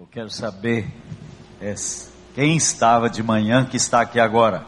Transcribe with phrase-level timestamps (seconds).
[0.00, 0.90] Eu quero saber
[1.60, 1.74] é,
[2.34, 4.64] quem estava de manhã que está aqui agora.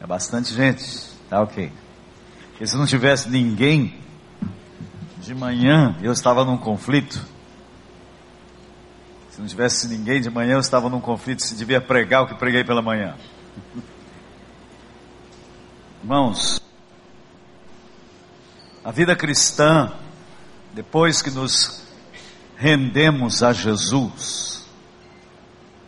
[0.00, 0.84] É bastante gente,
[1.28, 1.72] tá ok.
[2.50, 3.94] Porque se não tivesse ninguém
[5.18, 7.24] de manhã, eu estava num conflito.
[9.30, 12.34] Se não tivesse ninguém de manhã, eu estava num conflito se devia pregar o que
[12.34, 13.16] preguei pela manhã.
[16.02, 16.60] Irmãos,
[18.82, 19.92] a vida cristã,
[20.74, 21.79] depois que nos
[22.60, 24.68] rendemos a Jesus,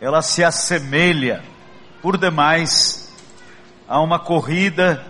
[0.01, 1.43] ela se assemelha
[2.01, 3.13] por demais
[3.87, 5.05] a uma corrida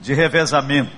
[0.00, 0.96] de revezamento.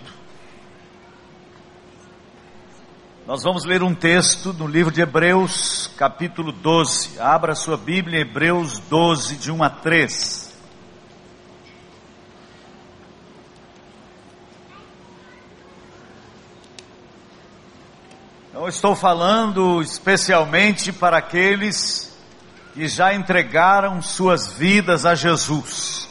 [3.26, 7.18] Nós vamos ler um texto no livro de Hebreus, capítulo 12.
[7.20, 10.47] Abra sua Bíblia, Hebreus 12, de 1 a 3.
[18.68, 22.16] Estou falando especialmente para aqueles
[22.74, 26.08] que já entregaram suas vidas a Jesus.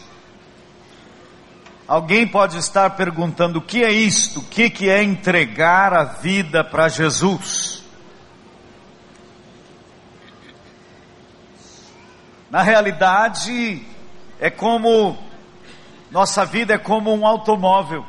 [1.88, 4.42] Alguém pode estar perguntando o que é isto?
[4.42, 7.84] O que, que é entregar a vida para Jesus?
[12.50, 13.86] Na realidade,
[14.40, 15.18] é como
[16.12, 18.06] nossa vida é como um automóvel.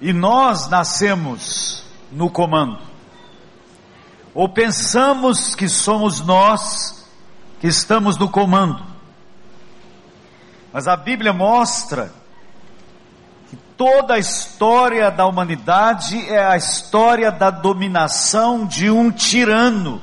[0.00, 2.87] E nós nascemos no comando
[4.38, 7.04] ou pensamos que somos nós
[7.58, 8.80] que estamos no comando.
[10.72, 12.12] Mas a Bíblia mostra
[13.50, 20.00] que toda a história da humanidade é a história da dominação de um tirano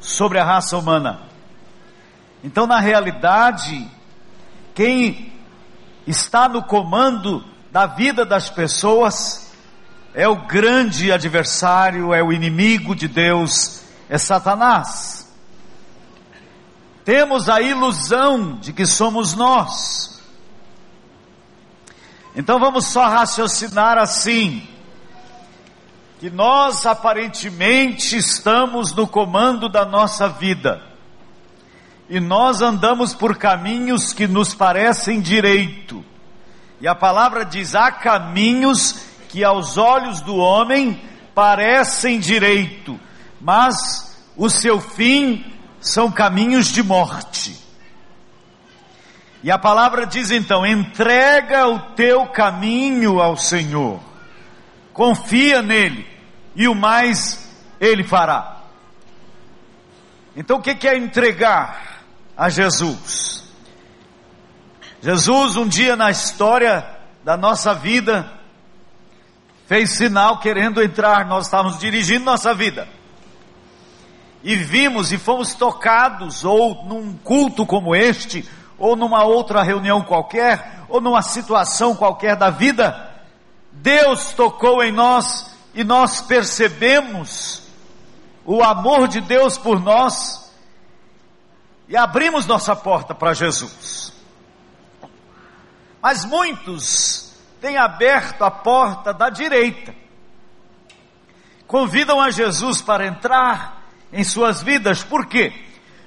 [0.00, 1.20] sobre a raça humana.
[2.42, 3.86] Então, na realidade,
[4.74, 5.30] quem
[6.06, 9.43] está no comando da vida das pessoas
[10.14, 15.28] é o grande adversário, é o inimigo de Deus, é Satanás.
[17.04, 20.22] Temos a ilusão de que somos nós.
[22.36, 24.66] Então vamos só raciocinar assim:
[26.20, 30.80] que nós aparentemente estamos no comando da nossa vida,
[32.08, 36.04] e nós andamos por caminhos que nos parecem direito,
[36.80, 41.02] e a palavra diz: há caminhos que aos olhos do homem
[41.34, 43.00] parecem direito,
[43.40, 45.44] mas o seu fim
[45.80, 47.58] são caminhos de morte.
[49.42, 54.00] E a palavra diz então: entrega o teu caminho ao Senhor,
[54.92, 56.06] confia nele,
[56.54, 58.58] e o mais ele fará.
[60.36, 62.04] Então o que é entregar
[62.36, 63.42] a Jesus?
[65.02, 66.88] Jesus, um dia na história
[67.24, 68.43] da nossa vida,
[69.66, 72.88] fez sinal querendo entrar, nós estávamos dirigindo nossa vida.
[74.42, 78.46] E vimos e fomos tocados, ou num culto como este,
[78.78, 83.10] ou numa outra reunião qualquer, ou numa situação qualquer da vida,
[83.72, 87.62] Deus tocou em nós e nós percebemos
[88.44, 90.52] o amor de Deus por nós
[91.88, 94.12] e abrimos nossa porta para Jesus.
[96.02, 97.33] Mas muitos
[97.64, 99.94] tem aberto a porta da direita.
[101.66, 103.82] Convidam a Jesus para entrar
[104.12, 105.50] em suas vidas, por quê?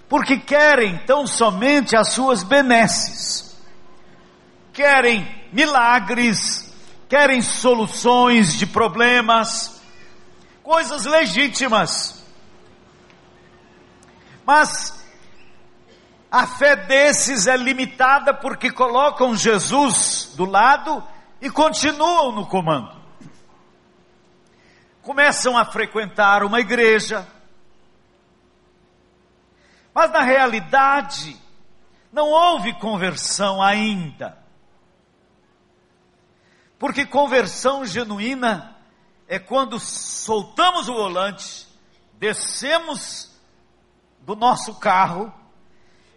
[0.08, 3.60] Porque querem tão somente as suas benesses,
[4.72, 6.72] querem milagres,
[7.10, 9.82] querem soluções de problemas,
[10.62, 12.24] coisas legítimas.
[14.46, 15.04] Mas
[16.30, 22.96] a fé desses é limitada porque colocam Jesus do lado e continuam no comando.
[25.02, 27.28] Começam a frequentar uma igreja,
[29.94, 31.38] mas na realidade
[32.12, 34.38] não houve conversão ainda.
[36.78, 38.76] Porque conversão genuína
[39.28, 41.68] é quando soltamos o volante,
[42.14, 43.32] descemos
[44.22, 45.34] do nosso carro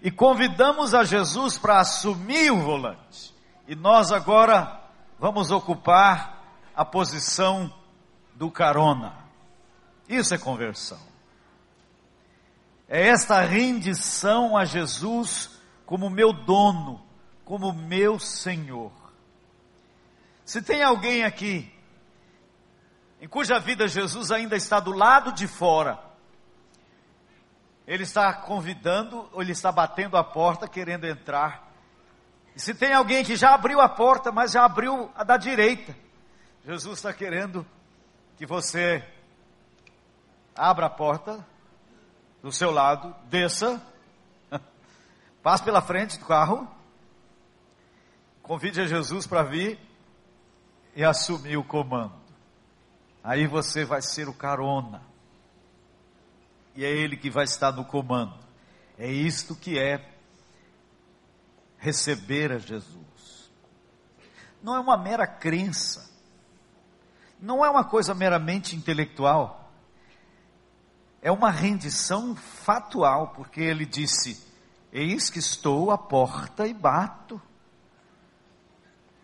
[0.02, 3.34] e convidamos a Jesus para assumir o volante.
[3.68, 4.79] E nós agora
[5.20, 6.42] vamos ocupar
[6.74, 7.70] a posição
[8.34, 9.14] do carona.
[10.08, 10.98] Isso é conversão.
[12.88, 17.04] É esta rendição a Jesus como meu dono,
[17.44, 18.90] como meu Senhor.
[20.42, 21.70] Se tem alguém aqui
[23.20, 26.00] em cuja vida Jesus ainda está do lado de fora,
[27.86, 31.69] ele está convidando ou ele está batendo a porta querendo entrar
[32.54, 35.94] e se tem alguém que já abriu a porta, mas já abriu a da direita,
[36.64, 37.66] Jesus está querendo
[38.36, 39.04] que você
[40.54, 41.46] abra a porta
[42.42, 43.80] do seu lado, desça,
[45.42, 46.68] passe pela frente do carro,
[48.42, 49.78] convide a Jesus para vir
[50.94, 52.18] e assumir o comando.
[53.22, 55.02] Aí você vai ser o carona.
[56.74, 58.34] E é ele que vai estar no comando.
[58.98, 60.19] É isto que é
[61.80, 63.50] receber a Jesus.
[64.62, 66.08] Não é uma mera crença.
[67.40, 69.72] Não é uma coisa meramente intelectual.
[71.22, 74.46] É uma rendição fatual, porque ele disse:
[74.92, 77.40] Eis que estou à porta e bato.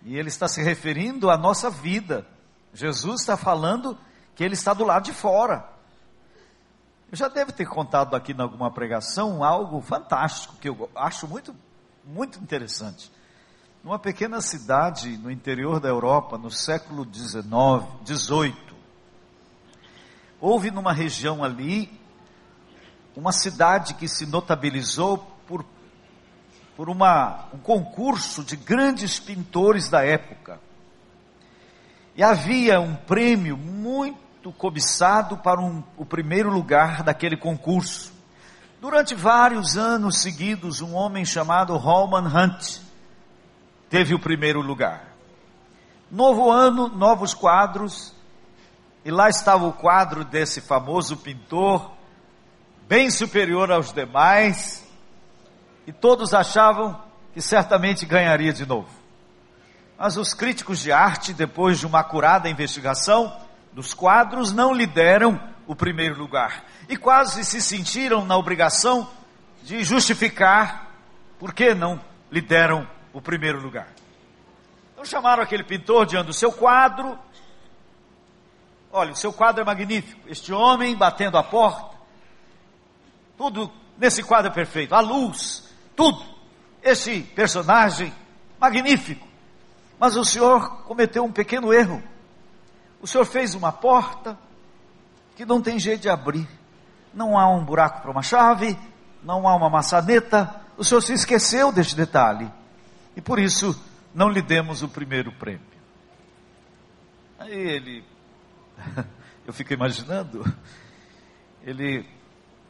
[0.02, 2.26] E ele está se referindo à nossa vida.
[2.72, 3.98] Jesus está falando
[4.34, 5.68] que ele está do lado de fora.
[7.10, 11.54] Eu já devo ter contado aqui em alguma pregação algo fantástico que eu acho muito,
[12.06, 13.10] muito interessante.
[13.82, 18.54] Numa pequena cidade no interior da Europa, no século XVIII,
[20.40, 21.90] houve numa região ali
[23.16, 25.64] uma cidade que se notabilizou por,
[26.76, 30.60] por uma, um concurso de grandes pintores da época.
[32.14, 38.15] E havia um prêmio muito cobiçado para um, o primeiro lugar daquele concurso.
[38.80, 42.78] Durante vários anos seguidos, um homem chamado Holman Hunt
[43.88, 45.02] teve o primeiro lugar.
[46.10, 48.14] Novo ano, novos quadros,
[49.02, 51.90] e lá estava o quadro desse famoso pintor,
[52.86, 54.86] bem superior aos demais,
[55.86, 57.00] e todos achavam
[57.32, 58.90] que certamente ganharia de novo.
[59.98, 63.34] Mas os críticos de arte, depois de uma acurada investigação
[63.72, 69.08] dos quadros, não lhe deram o primeiro lugar e quase se sentiram na obrigação
[69.62, 70.90] de justificar
[71.38, 73.88] por que não lhe deram o primeiro lugar.
[74.92, 77.18] Então chamaram aquele pintor diante do seu quadro.
[78.92, 80.28] Olha, o seu quadro é magnífico.
[80.28, 81.96] Este homem batendo a porta.
[83.36, 84.94] Tudo nesse quadro é perfeito.
[84.94, 86.24] A luz, tudo.
[86.82, 88.12] Esse personagem
[88.58, 89.26] magnífico.
[89.98, 92.02] Mas o senhor cometeu um pequeno erro.
[93.00, 94.38] O senhor fez uma porta
[95.36, 96.48] que não tem jeito de abrir.
[97.14, 98.76] Não há um buraco para uma chave,
[99.22, 100.60] não há uma maçaneta.
[100.76, 102.50] O senhor se esqueceu deste detalhe.
[103.14, 103.78] E por isso
[104.14, 105.60] não lhe demos o primeiro prêmio.
[107.38, 108.04] Aí ele,
[109.46, 110.42] eu fico imaginando,
[111.62, 112.08] ele,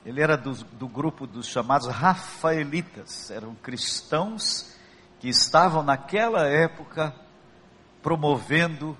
[0.04, 4.76] ele era do, do grupo dos chamados Rafaelitas, eram cristãos
[5.20, 7.14] que estavam naquela época
[8.02, 8.96] promovendo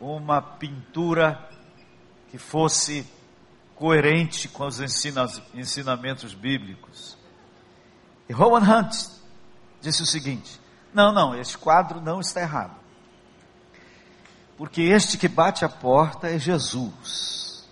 [0.00, 1.49] uma pintura
[2.30, 3.06] que fosse
[3.74, 4.78] coerente com os
[5.54, 7.16] ensinamentos bíblicos.
[8.28, 8.94] E Rowan Hunt
[9.80, 10.60] disse o seguinte:
[10.92, 12.78] não, não, este quadro não está errado.
[14.56, 17.66] Porque este que bate a porta é Jesus.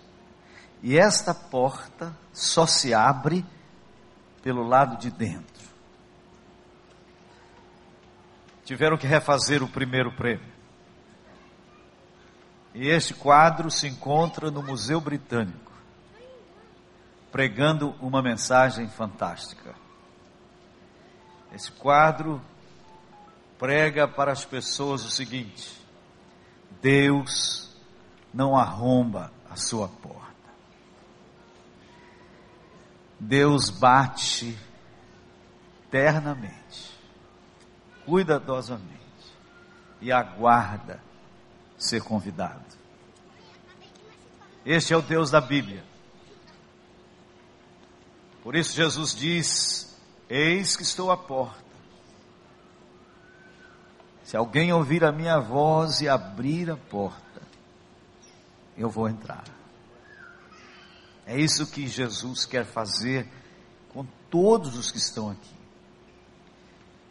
[0.81, 3.45] E esta porta só se abre
[4.41, 5.69] pelo lado de dentro.
[8.65, 10.58] Tiveram que refazer o primeiro prêmio.
[12.73, 15.71] E este quadro se encontra no Museu Britânico,
[17.31, 19.73] pregando uma mensagem fantástica.
[21.51, 22.41] Esse quadro
[23.57, 25.81] prega para as pessoas o seguinte:
[26.81, 27.75] Deus
[28.33, 30.19] não arromba a sua porta.
[33.19, 34.57] Deus bate
[35.87, 36.95] eternamente,
[38.05, 38.99] cuidadosamente
[39.99, 41.08] e aguarda
[41.79, 42.77] ser convidado.
[44.63, 45.83] Este é o Deus da Bíblia.
[48.43, 49.97] Por isso Jesus diz:
[50.29, 51.69] Eis que estou à porta
[54.29, 57.41] se alguém ouvir a minha voz e abrir a porta,
[58.77, 59.43] eu vou entrar.
[61.25, 63.27] É isso que Jesus quer fazer
[63.91, 65.55] com todos os que estão aqui.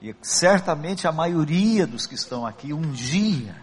[0.01, 3.61] E certamente a maioria dos que estão aqui um dia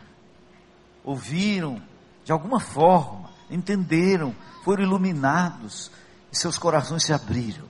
[1.06, 1.80] ouviram
[2.24, 5.92] de alguma forma, entenderam, foram iluminados
[6.32, 7.66] e seus corações se abriram.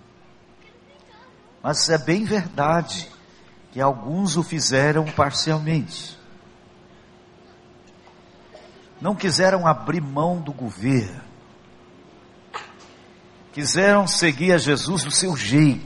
[1.61, 3.11] Mas é bem verdade
[3.73, 6.17] que alguns o fizeram parcialmente.
[9.01, 11.21] Não quiseram abrir mão do governo.
[13.51, 15.83] Quiseram seguir a Jesus do seu jeito.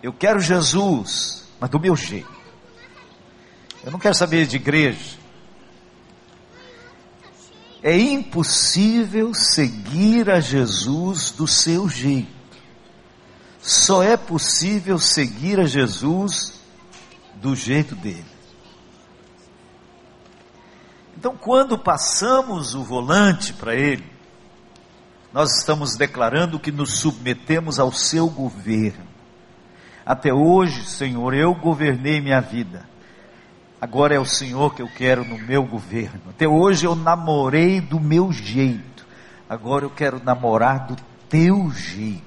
[0.00, 2.43] Eu quero Jesus, mas do meu jeito.
[3.84, 5.18] Eu não quero saber de igreja.
[7.82, 12.32] É impossível seguir a Jesus do seu jeito.
[13.60, 16.58] Só é possível seguir a Jesus
[17.34, 18.24] do jeito dele.
[21.16, 24.04] Então, quando passamos o volante para ele,
[25.30, 29.06] nós estamos declarando que nos submetemos ao seu governo.
[30.06, 32.93] Até hoje, Senhor, eu governei minha vida.
[33.84, 36.30] Agora é o Senhor que eu quero no meu governo.
[36.30, 39.06] Até hoje eu namorei do meu jeito.
[39.46, 40.96] Agora eu quero namorar do
[41.28, 42.24] teu jeito.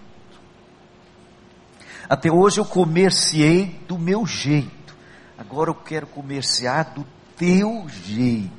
[2.07, 4.95] Até hoje eu comerciei do meu jeito.
[5.35, 7.03] Agora eu quero comerciar do
[7.35, 8.51] teu jeito.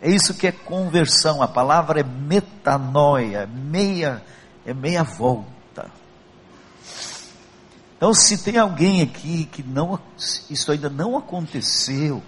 [0.00, 1.42] É isso que é conversão.
[1.42, 4.24] A palavra é metanoia, meia,
[4.64, 5.90] é meia volta.
[8.04, 9.98] Então, se tem alguém aqui que não,
[10.50, 12.22] isso ainda não aconteceu,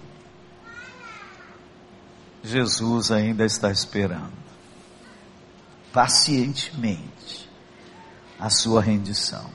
[2.43, 4.33] Jesus ainda está esperando,
[5.93, 7.47] pacientemente,
[8.39, 9.51] a sua rendição.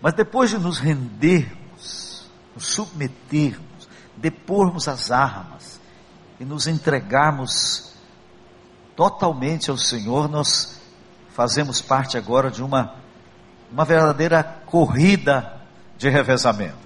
[0.00, 5.80] Mas depois de nos rendermos, nos submetermos, depormos as armas
[6.38, 7.92] e nos entregarmos
[8.94, 10.80] totalmente ao Senhor, nós
[11.30, 12.97] fazemos parte agora de uma,
[13.70, 15.52] uma verdadeira corrida
[15.96, 16.76] de revezamento.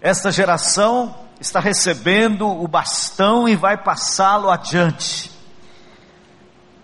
[0.00, 5.30] Esta geração está recebendo o bastão e vai passá-lo adiante.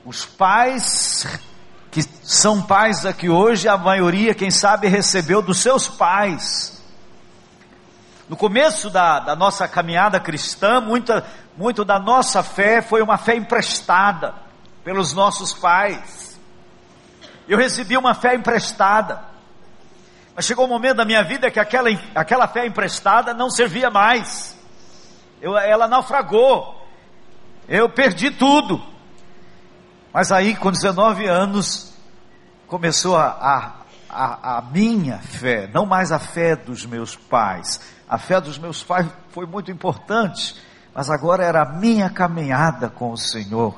[0.04, 1.26] Os pais
[1.92, 6.82] que são pais aqui hoje, a maioria, quem sabe, recebeu dos seus pais.
[8.30, 11.22] No começo da, da nossa caminhada cristã, muita,
[11.54, 14.34] muito da nossa fé foi uma fé emprestada
[14.82, 16.31] pelos nossos pais.
[17.48, 19.22] Eu recebi uma fé emprestada.
[20.34, 24.56] Mas chegou um momento da minha vida que aquela, aquela fé emprestada não servia mais.
[25.40, 26.86] Eu, ela naufragou.
[27.68, 28.82] Eu perdi tudo.
[30.12, 31.92] Mas aí, com 19 anos,
[32.66, 37.80] começou a, a, a, minha fé, não mais a fé dos meus pais.
[38.08, 40.54] A fé dos meus pais foi muito importante,
[40.94, 43.74] mas agora era a minha caminhada com o Senhor.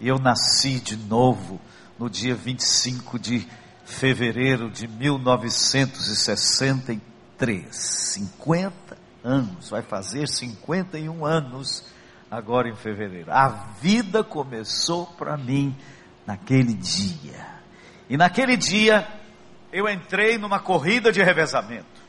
[0.00, 1.60] E eu nasci de novo
[2.00, 3.46] no dia 25 de
[3.84, 7.66] fevereiro de 1963.
[7.70, 11.84] 50 anos, vai fazer 51 anos
[12.30, 13.30] agora em fevereiro.
[13.30, 13.48] A
[13.82, 15.76] vida começou para mim
[16.26, 17.46] naquele dia.
[18.08, 19.06] E naquele dia
[19.70, 22.00] eu entrei numa corrida de revezamento.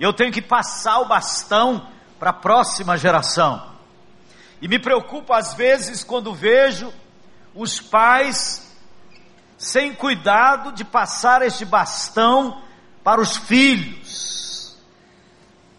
[0.00, 1.86] Eu tenho que passar o bastão
[2.18, 3.76] para a próxima geração.
[4.62, 6.90] E me preocupo às vezes quando vejo
[7.54, 8.71] os pais
[9.62, 12.60] sem cuidado de passar este bastão
[13.04, 14.76] para os filhos.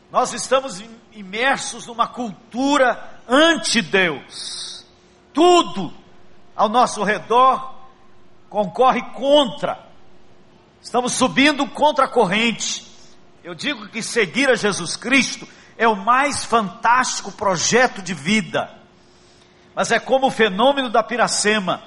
[0.10, 4.86] Nós estamos imersos numa cultura anti-Deus.
[5.34, 5.94] Tudo
[6.56, 7.76] ao nosso redor
[8.50, 9.86] concorre contra.
[10.82, 12.90] Estamos subindo contra a corrente.
[13.44, 15.46] Eu digo que seguir a Jesus Cristo
[15.78, 18.74] é o mais fantástico projeto de vida.
[19.76, 21.84] Mas é como o fenômeno da piracema,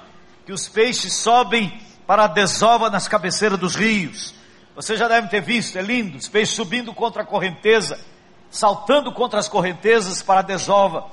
[0.47, 1.77] que os peixes sobem
[2.07, 4.33] para a desova nas cabeceiras dos rios.
[4.77, 7.99] Você já deve ter visto, é lindo, os peixes subindo contra a correnteza,
[8.49, 11.11] saltando contra as correntezas para a desova.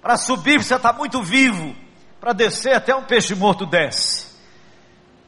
[0.00, 1.74] Para subir você está muito vivo.
[2.20, 4.28] Para descer até um peixe morto desce.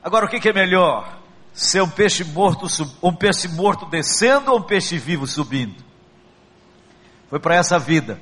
[0.01, 1.19] Agora o que, que é melhor?
[1.53, 2.69] Ser um peixe morto,
[3.03, 5.83] um peixe morto descendo ou um peixe vivo subindo?
[7.29, 8.21] Foi para essa vida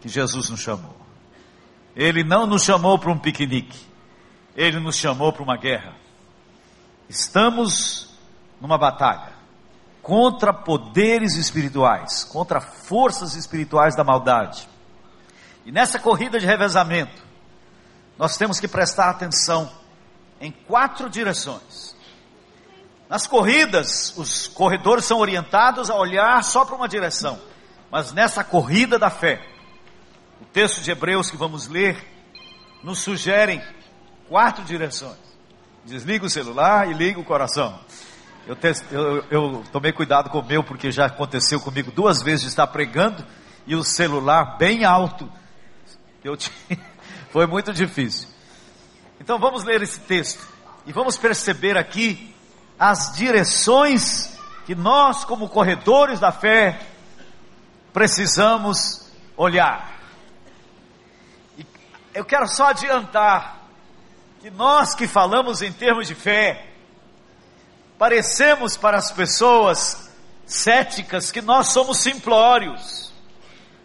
[0.00, 0.99] que Jesus nos chamou.
[1.94, 3.78] Ele não nos chamou para um piquenique.
[4.56, 5.94] Ele nos chamou para uma guerra.
[7.08, 8.14] Estamos
[8.60, 9.40] numa batalha
[10.02, 14.68] contra poderes espirituais, contra forças espirituais da maldade.
[15.64, 17.22] E nessa corrida de revezamento,
[18.18, 19.70] nós temos que prestar atenção
[20.40, 21.94] em quatro direções.
[23.08, 27.38] Nas corridas, os corredores são orientados a olhar só para uma direção,
[27.90, 29.44] mas nessa corrida da fé,
[30.52, 31.96] texto de Hebreus que vamos ler
[32.82, 33.62] nos sugere
[34.28, 35.18] quatro direções.
[35.84, 37.78] Desliga o celular e liga o coração.
[38.46, 42.42] Eu, te, eu, eu tomei cuidado com o meu, porque já aconteceu comigo duas vezes
[42.42, 43.24] de estar pregando
[43.66, 45.30] e o celular bem alto
[46.24, 46.54] eu tinha,
[47.30, 48.28] foi muito difícil.
[49.20, 50.46] Então vamos ler esse texto
[50.86, 52.34] e vamos perceber aqui
[52.78, 56.80] as direções que nós, como corredores da fé,
[57.92, 59.99] precisamos olhar.
[62.12, 63.60] Eu quero só adiantar
[64.40, 66.66] que nós que falamos em termos de fé,
[67.98, 70.10] parecemos para as pessoas
[70.46, 73.12] céticas que nós somos simplórios.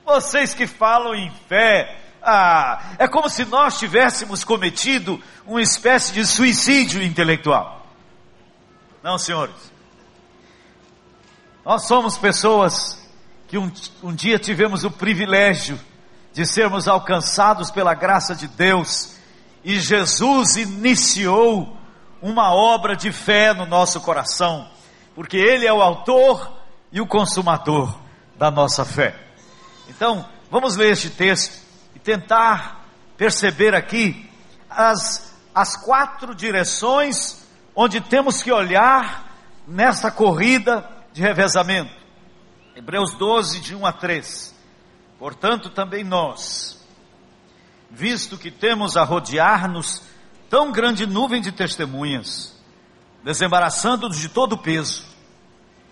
[0.04, 6.26] Vocês que falam em fé, ah, é como se nós tivéssemos cometido uma espécie de
[6.26, 7.86] suicídio intelectual.
[9.04, 9.56] Não, senhores.
[11.64, 13.00] Nós somos pessoas
[13.48, 15.80] que um, um dia tivemos o privilégio
[16.36, 19.16] de sermos alcançados pela graça de Deus
[19.64, 21.78] e Jesus iniciou
[22.22, 24.70] uma obra de fé no nosso coração,
[25.16, 26.52] porque Ele é o autor
[26.92, 27.98] e o consumador
[28.36, 29.16] da nossa fé.
[29.88, 31.58] Então, vamos ler este texto
[31.96, 34.30] e tentar perceber aqui
[34.70, 39.34] as, as quatro direções onde temos que olhar
[39.66, 41.96] nessa corrida de revezamento.
[42.76, 44.55] Hebreus 12, de 1 a 3.
[45.26, 46.80] Portanto, também nós,
[47.90, 50.04] visto que temos a rodear-nos
[50.52, 52.56] tão grande nuvem de testemunhas,
[53.24, 55.04] desembaraçando-nos de todo o peso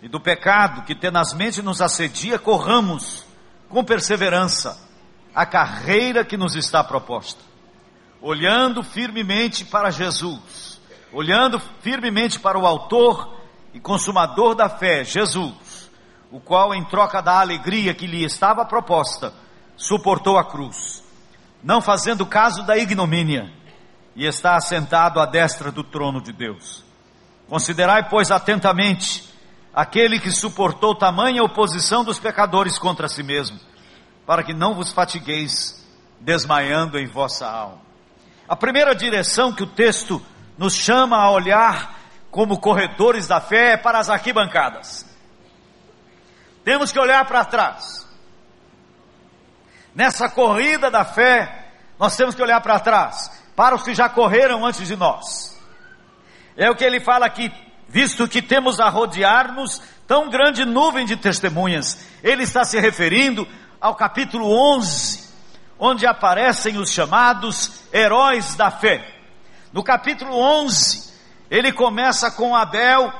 [0.03, 3.25] e do pecado que tenazmente nos assedia, corramos
[3.69, 4.79] com perseverança
[5.33, 7.41] a carreira que nos está proposta,
[8.21, 10.79] olhando firmemente para Jesus,
[11.11, 13.35] olhando firmemente para o Autor
[13.73, 15.55] e Consumador da fé, Jesus,
[16.33, 19.31] o qual, em troca da alegria que lhe estava proposta,
[19.77, 21.03] suportou a cruz,
[21.63, 23.53] não fazendo caso da ignomínia,
[24.15, 26.83] e está assentado à destra do trono de Deus.
[27.47, 29.31] Considerai, pois, atentamente
[29.71, 33.59] aquele que suportou tamanha oposição dos pecadores contra si mesmo
[34.25, 35.85] para que não vos fatigueis
[36.19, 37.81] desmaiando em vossa alma.
[38.49, 40.19] A primeira direção que o texto
[40.57, 41.95] nos chama a olhar
[42.31, 45.12] como corredores da fé é para as arquibancadas.
[46.63, 48.07] Temos que olhar para trás.
[49.93, 51.67] Nessa corrida da fé,
[51.99, 55.59] nós temos que olhar para trás, para os que já correram antes de nós.
[56.57, 57.51] É o que ele fala aqui,
[57.87, 62.07] visto que temos a rodear-nos tão grande nuvem de testemunhas.
[62.23, 63.47] Ele está se referindo
[63.79, 65.23] ao capítulo 11,
[65.77, 69.05] onde aparecem os chamados heróis da fé.
[69.71, 71.13] No capítulo 11,
[71.49, 73.11] ele começa com Abel,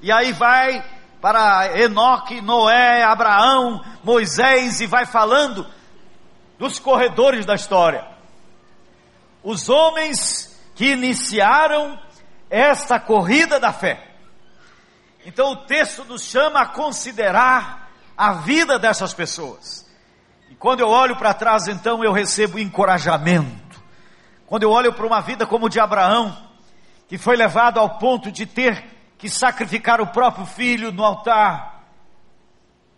[0.00, 0.84] e aí vai
[1.26, 5.66] para Enoque, Noé, Abraão, Moisés, e vai falando
[6.56, 8.06] dos corredores da história.
[9.42, 11.98] Os homens que iniciaram
[12.48, 14.06] esta corrida da fé.
[15.24, 19.84] Então o texto nos chama a considerar a vida dessas pessoas.
[20.60, 23.82] Quando eu olho para trás, então eu recebo encorajamento.
[24.46, 26.38] Quando eu olho para uma vida como de Abraão,
[27.08, 31.84] que foi levado ao ponto de ter que sacrificar o próprio filho no altar,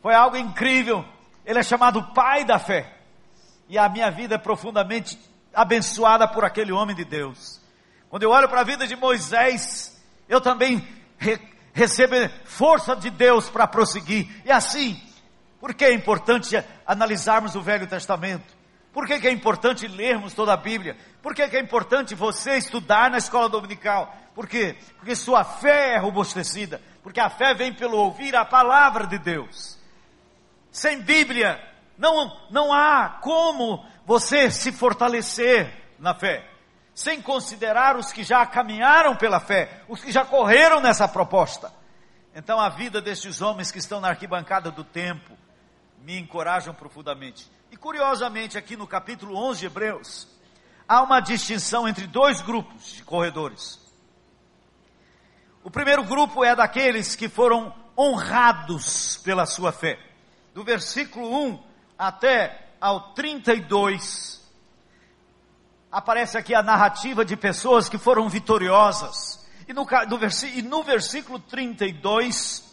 [0.02, 1.04] foi algo incrível.
[1.44, 2.94] Ele é chamado pai da fé.
[3.68, 5.18] E a minha vida é profundamente
[5.54, 7.60] abençoada por aquele homem de Deus.
[8.08, 10.86] Quando eu olho para a vida de Moisés, eu também
[11.18, 11.38] re
[11.72, 14.28] recebo força de Deus para prosseguir.
[14.44, 15.00] E assim,
[15.60, 18.58] por que é importante analisarmos o Velho Testamento?
[18.92, 20.96] Por que, é importante lermos toda a Bíblia?
[21.22, 24.14] Por que, é importante você estudar na escola dominical?
[24.34, 24.76] Por quê?
[24.96, 26.80] Porque sua fé é robustecida.
[27.02, 29.78] Porque a fé vem pelo ouvir a palavra de Deus.
[30.70, 31.60] Sem Bíblia,
[31.96, 36.48] não, não há como você se fortalecer na fé.
[36.94, 41.72] Sem considerar os que já caminharam pela fé, os que já correram nessa proposta.
[42.34, 45.36] Então a vida destes homens que estão na arquibancada do tempo,
[46.02, 47.50] me encorajam profundamente.
[47.70, 50.28] E curiosamente, aqui no capítulo 11 de Hebreus,
[50.88, 53.78] há uma distinção entre dois grupos de corredores.
[55.62, 59.98] O primeiro grupo é daqueles que foram honrados pela sua fé.
[60.54, 61.62] Do versículo 1
[61.98, 64.40] até ao 32,
[65.92, 69.46] aparece aqui a narrativa de pessoas que foram vitoriosas.
[69.66, 69.86] E no,
[70.54, 72.64] e no versículo 32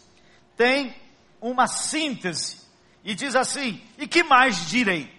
[0.56, 0.96] tem
[1.40, 2.62] uma síntese
[3.04, 5.15] e diz assim: E que mais direi?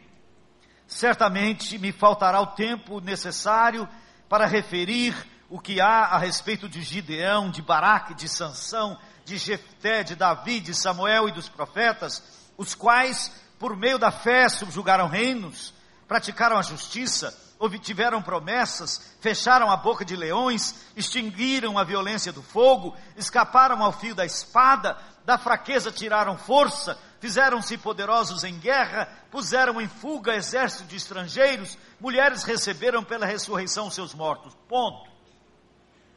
[0.97, 3.87] Certamente me faltará o tempo necessário
[4.27, 5.15] para referir
[5.47, 10.59] o que há a respeito de Gideão, de Baraque, de Sansão, de Jefté, de Davi,
[10.59, 12.23] de Samuel e dos profetas,
[12.57, 15.71] os quais, por meio da fé, subjugaram reinos,
[16.07, 22.95] praticaram a justiça, obtiveram promessas, fecharam a boca de leões, extinguiram a violência do fogo,
[23.15, 29.87] escaparam ao fio da espada, da fraqueza tiraram força, fizeram-se poderosos em guerra, puseram em
[29.87, 34.55] fuga exército de estrangeiros, mulheres receberam pela ressurreição seus mortos.
[34.67, 35.09] Ponto.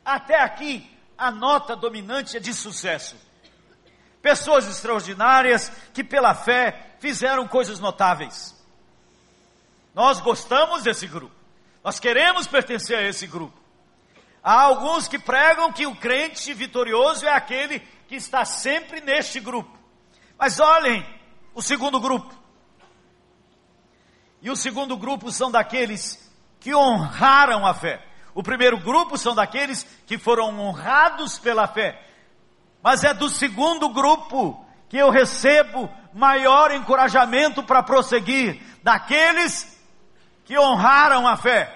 [0.04, 3.16] Até aqui, a nota dominante é de sucesso.
[4.22, 8.59] Pessoas extraordinárias que pela fé fizeram coisas notáveis.
[9.94, 11.34] Nós gostamos desse grupo.
[11.82, 13.58] Nós queremos pertencer a esse grupo.
[14.42, 19.78] Há alguns que pregam que o crente vitorioso é aquele que está sempre neste grupo.
[20.38, 21.04] Mas olhem
[21.54, 22.34] o segundo grupo.
[24.42, 28.02] E o segundo grupo são daqueles que honraram a fé.
[28.34, 32.00] O primeiro grupo são daqueles que foram honrados pela fé.
[32.82, 39.79] Mas é do segundo grupo que eu recebo maior encorajamento para prosseguir, daqueles
[40.50, 41.72] que honraram a fé.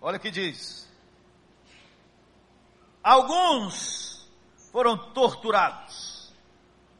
[0.00, 0.88] Olha o que diz.
[3.04, 4.26] Alguns
[4.72, 6.32] foram torturados,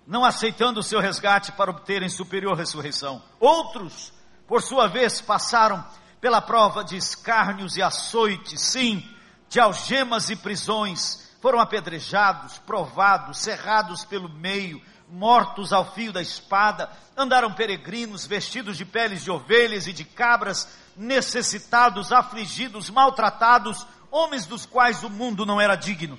[0.06, 3.22] não aceitando o seu resgate para obterem superior ressurreição.
[3.40, 4.12] Outros,
[4.46, 5.82] por sua vez, passaram
[6.20, 9.02] pela prova de escárnios e açoites, sim,
[9.48, 16.90] de algemas e prisões, foram apedrejados, provados, cerrados pelo meio, mortos ao fio da espada,
[17.16, 24.66] andaram peregrinos, vestidos de peles de ovelhas e de cabras, necessitados, afligidos, maltratados, homens dos
[24.66, 26.18] quais o mundo não era digno,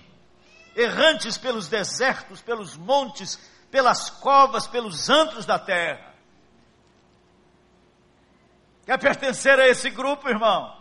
[0.75, 3.39] errantes pelos desertos, pelos montes,
[3.71, 6.13] pelas covas, pelos antros da terra.
[8.85, 10.75] Quer pertencer a esse grupo, irmão?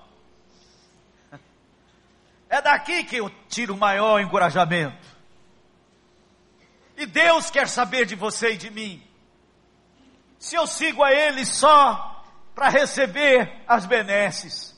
[2.49, 5.18] É daqui que eu tiro o maior encorajamento.
[6.99, 9.01] E Deus quer saber de você e de mim.
[10.37, 12.25] Se eu sigo a Ele só
[12.57, 14.77] para receber as benesses.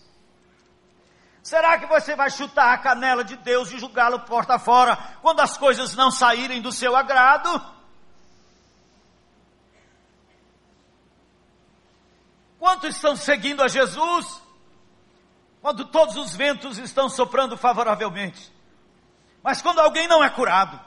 [1.43, 5.57] Será que você vai chutar a canela de Deus e julgá-lo porta fora quando as
[5.57, 7.49] coisas não saírem do seu agrado?
[12.59, 14.43] Quantos estão seguindo a Jesus?
[15.63, 18.53] Quando todos os ventos estão soprando favoravelmente.
[19.43, 20.79] Mas quando alguém não é curado,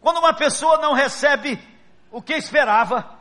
[0.00, 1.58] quando uma pessoa não recebe
[2.10, 3.18] o que esperava,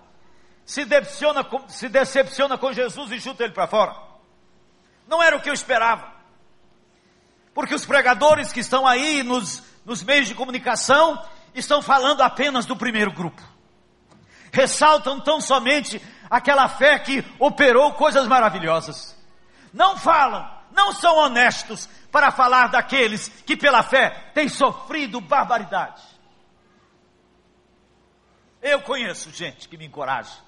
[0.65, 3.95] se decepciona, se decepciona com Jesus e chuta ele para fora.
[5.07, 6.11] Não era o que eu esperava.
[7.53, 11.23] Porque os pregadores que estão aí nos, nos meios de comunicação
[11.55, 13.41] estão falando apenas do primeiro grupo.
[14.51, 19.17] Ressaltam tão somente aquela fé que operou coisas maravilhosas.
[19.73, 26.01] Não falam, não são honestos para falar daqueles que pela fé têm sofrido barbaridade.
[28.62, 30.41] Eu conheço gente que me encoraja.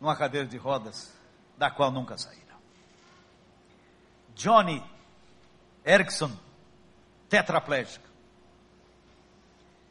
[0.00, 1.12] Numa cadeira de rodas,
[1.56, 2.44] da qual nunca saíram.
[4.34, 4.82] Johnny
[5.84, 6.30] Erickson,
[7.28, 8.06] tetraplégico.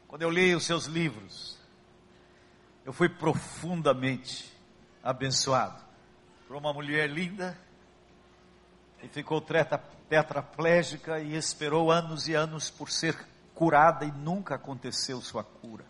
[0.08, 1.58] Quando eu li os seus livros,
[2.84, 4.52] eu fui profundamente
[5.02, 5.82] abençoado
[6.46, 7.58] por uma mulher linda
[9.00, 9.40] que ficou
[10.08, 13.14] tetraplégica e esperou anos e anos por ser
[13.54, 15.84] curada e nunca aconteceu sua cura.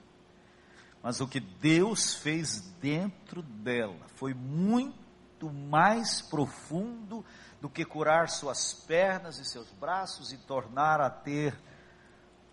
[1.03, 7.24] Mas o que Deus fez dentro dela foi muito mais profundo
[7.61, 11.55] do que curar suas pernas e seus braços e tornar a ter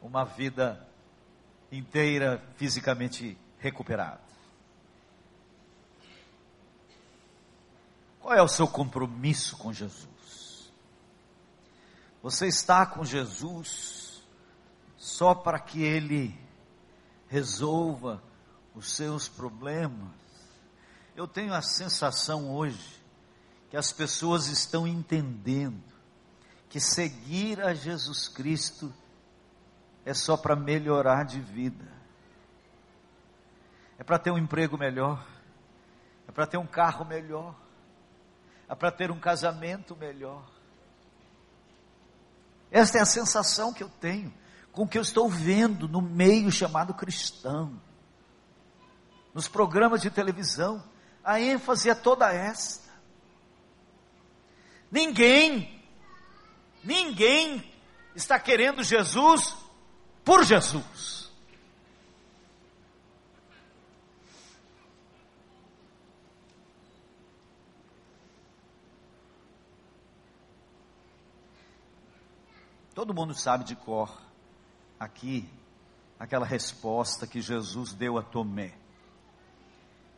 [0.02, 0.86] uma vida
[1.72, 4.20] inteira fisicamente recuperada.
[8.20, 10.72] Qual é o seu compromisso com Jesus?
[12.22, 14.01] Você está com Jesus
[15.02, 16.40] só para que Ele
[17.28, 18.22] resolva
[18.76, 20.14] os seus problemas?
[21.16, 23.02] Eu tenho a sensação hoje
[23.72, 25.82] que as pessoas estão entendendo
[26.70, 28.94] que seguir a Jesus Cristo
[30.06, 31.92] é só para melhorar de vida,
[33.98, 35.28] é para ter um emprego melhor,
[36.28, 37.56] é para ter um carro melhor,
[38.70, 40.48] é para ter um casamento melhor.
[42.70, 44.41] Esta é a sensação que eu tenho
[44.72, 47.80] com o que eu estou vendo no meio chamado cristão.
[49.34, 50.84] Nos programas de televisão,
[51.24, 52.90] a ênfase é toda esta.
[54.90, 55.82] Ninguém,
[56.84, 57.72] ninguém
[58.16, 59.56] está querendo Jesus
[60.24, 61.22] por Jesus.
[72.94, 74.31] Todo mundo sabe de cor
[75.02, 75.50] aqui
[76.20, 78.76] aquela resposta que Jesus deu a Tomé.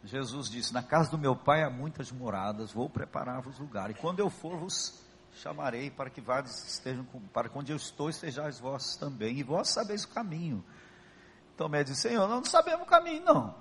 [0.03, 3.89] Jesus disse: Na casa do meu pai há muitas moradas, vou preparar-vos lugar.
[3.89, 5.01] E quando eu for, vos
[5.35, 9.69] chamarei para que vários estejam para que onde eu estou estejais vós também, e vós
[9.69, 10.63] sabeis o caminho.
[11.55, 13.55] Tomé disse: Senhor, nós não sabemos o caminho, não.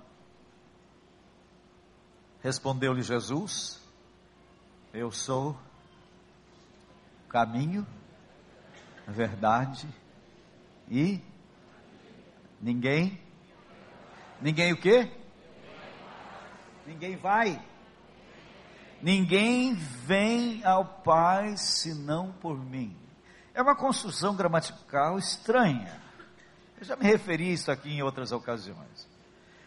[2.42, 3.80] Respondeu-lhe Jesus:
[4.92, 5.56] Eu sou
[7.26, 7.86] o caminho,
[9.06, 10.01] a verdade
[10.92, 11.18] e
[12.60, 13.18] ninguém.
[14.42, 15.10] Ninguém o quê?
[16.86, 17.58] Ninguém vai.
[19.00, 22.94] Ninguém vem ao Pai senão por mim.
[23.54, 25.98] É uma construção gramatical estranha.
[26.78, 29.08] Eu já me referi a isso aqui em outras ocasiões.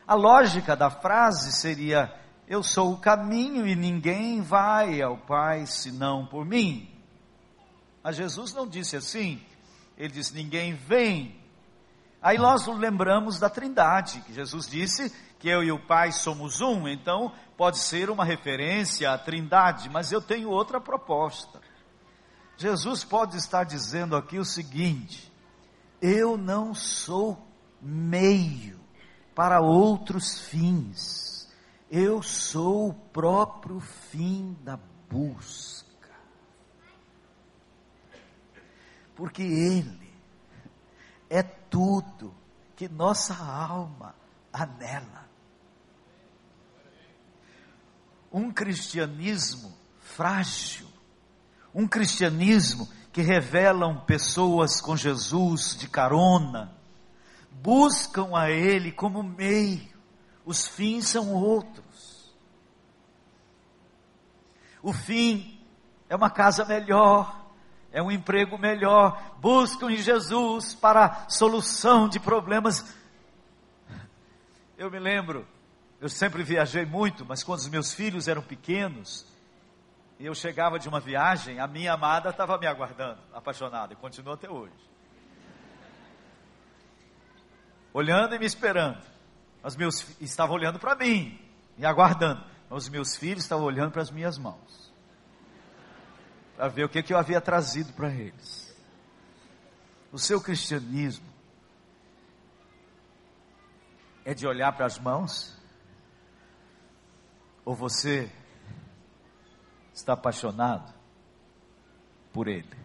[0.06, 2.14] A lógica da frase seria:
[2.48, 6.88] Eu sou o caminho e ninguém vai ao Pai senão por mim.
[8.04, 9.42] Mas Jesus não disse assim.
[9.98, 11.40] Ele disse: Ninguém vem.
[12.22, 16.88] Aí nós lembramos da Trindade, que Jesus disse que eu e o Pai somos um,
[16.88, 21.62] então pode ser uma referência à Trindade, mas eu tenho outra proposta.
[22.58, 25.32] Jesus pode estar dizendo aqui o seguinte:
[26.02, 27.38] eu não sou
[27.82, 28.80] meio
[29.36, 31.48] para outros fins,
[31.92, 34.80] eu sou o próprio fim da
[35.10, 35.85] busca.
[39.16, 40.12] Porque Ele
[41.30, 42.34] é tudo
[42.76, 44.16] que nossa alma
[44.52, 45.26] anela.
[48.32, 50.88] Um cristianismo frágil,
[51.74, 56.76] um cristianismo que revelam pessoas com Jesus de carona,
[57.50, 59.96] buscam a Ele como meio,
[60.46, 62.36] os fins são outros.
[64.84, 65.60] O fim
[66.10, 67.45] é uma casa melhor,
[67.96, 72.94] é um emprego melhor, buscam em Jesus para solução de problemas.
[74.78, 75.48] Eu me lembro,
[76.02, 79.26] eu sempre viajei muito, mas quando os meus filhos eram pequenos,
[80.20, 84.34] e eu chegava de uma viagem, a minha amada estava me aguardando, apaixonada, e continua
[84.34, 84.76] até hoje.
[87.94, 89.02] Olhando e me esperando.
[89.64, 91.40] Os meus estavam olhando para mim,
[91.78, 92.44] me aguardando.
[92.70, 94.85] Mas os meus filhos estavam olhando para as minhas mãos.
[96.56, 98.74] Para ver o que, que eu havia trazido para eles.
[100.12, 101.28] O seu cristianismo
[104.24, 105.56] é de olhar para as mãos?
[107.66, 108.32] Ou você
[109.94, 110.94] está apaixonado
[112.32, 112.78] por Ele.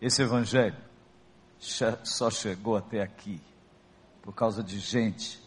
[0.00, 0.76] Esse Evangelho
[1.58, 3.40] só chegou até aqui
[4.22, 5.40] por causa de gente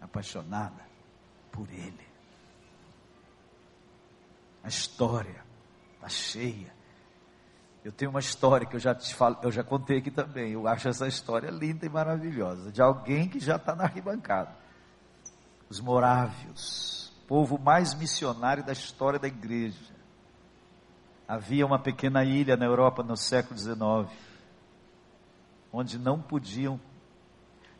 [0.00, 0.86] apaixonada
[1.50, 2.06] por Ele.
[4.62, 5.47] A história
[6.08, 6.72] está cheia.
[7.84, 10.52] Eu tenho uma história que eu já te falo, eu já contei aqui também.
[10.52, 14.54] Eu acho essa história linda e maravilhosa de alguém que já está na arquibancada.
[15.70, 19.94] Os morávios povo mais missionário da história da igreja.
[21.28, 23.78] Havia uma pequena ilha na Europa no século XIX,
[25.70, 26.80] onde não podiam.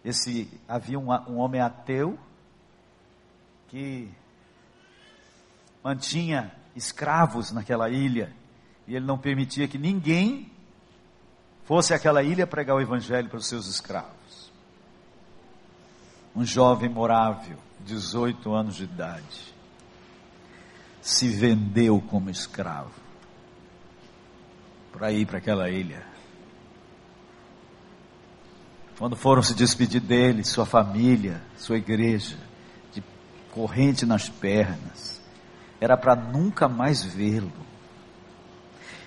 [0.04, 2.18] Esse havia um, um homem ateu
[3.68, 4.10] que
[5.82, 8.32] mantinha escravos naquela ilha
[8.86, 10.50] e ele não permitia que ninguém
[11.64, 14.50] fosse àquela ilha pregar o evangelho para os seus escravos.
[16.34, 19.54] Um jovem morável 18 anos de idade,
[21.00, 22.92] se vendeu como escravo
[24.92, 26.04] para ir para aquela ilha.
[28.98, 32.36] Quando foram se despedir dele, sua família, sua igreja,
[32.92, 33.02] de
[33.52, 35.17] corrente nas pernas,
[35.80, 37.52] era para nunca mais vê-lo.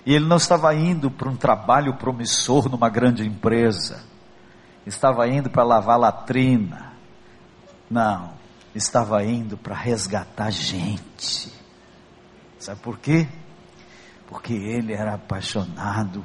[0.06, 4.04] E ele não estava indo para um trabalho promissor numa grande empresa,
[4.86, 6.94] estava indo para lavar latrina.
[7.90, 8.34] Não,
[8.74, 11.52] estava indo para resgatar gente.
[12.58, 13.28] Sabe por quê?
[14.28, 16.24] Porque ele era apaixonado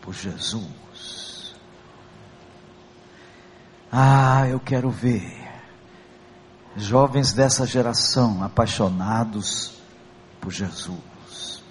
[0.00, 1.54] por Jesus.
[3.90, 5.43] Ah, eu quero ver
[6.76, 9.74] jovens dessa geração apaixonados
[10.40, 11.62] por Jesus.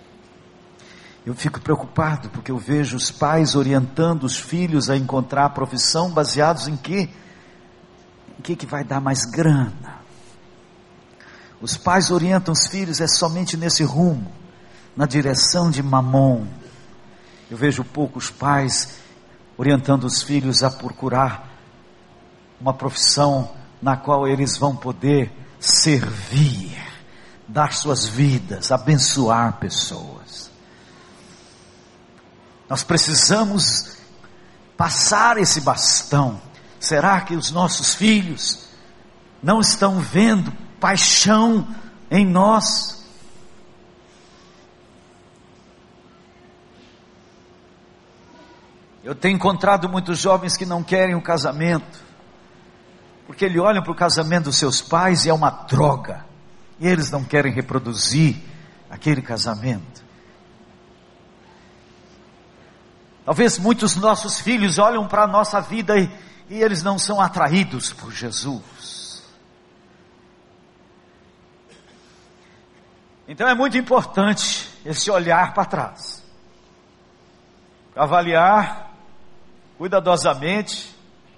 [1.26, 6.12] Eu fico preocupado porque eu vejo os pais orientando os filhos a encontrar a profissão
[6.12, 7.10] baseados em quê?
[8.38, 10.02] o que, que vai dar mais grana?
[11.62, 14.30] Os pais orientam os filhos é somente nesse rumo,
[14.98, 16.46] na direção de mamon.
[17.50, 18.98] Eu vejo poucos pais
[19.56, 21.48] orientando os filhos a procurar
[22.60, 23.52] uma profissão
[23.84, 26.76] na qual eles vão poder servir,
[27.48, 30.50] dar suas vidas, abençoar pessoas.
[32.68, 33.98] Nós precisamos
[34.76, 36.42] passar esse bastão
[36.84, 38.68] Será que os nossos filhos
[39.42, 41.66] não estão vendo paixão
[42.12, 43.08] em nós?
[49.02, 52.04] Eu tenho encontrado muitos jovens que não querem o casamento,
[53.34, 56.24] porque eles olham para o casamento dos seus pais e é uma droga,
[56.80, 58.38] e eles não querem reproduzir
[58.92, 60.04] aquele casamento.
[63.26, 66.12] Talvez muitos nossos filhos olham para a nossa vida e,
[66.48, 69.24] e eles não são atraídos por Jesus.
[73.28, 76.24] Então é muito importante esse olhar para trás,
[77.96, 78.92] avaliar
[79.80, 80.96] cuidadosamente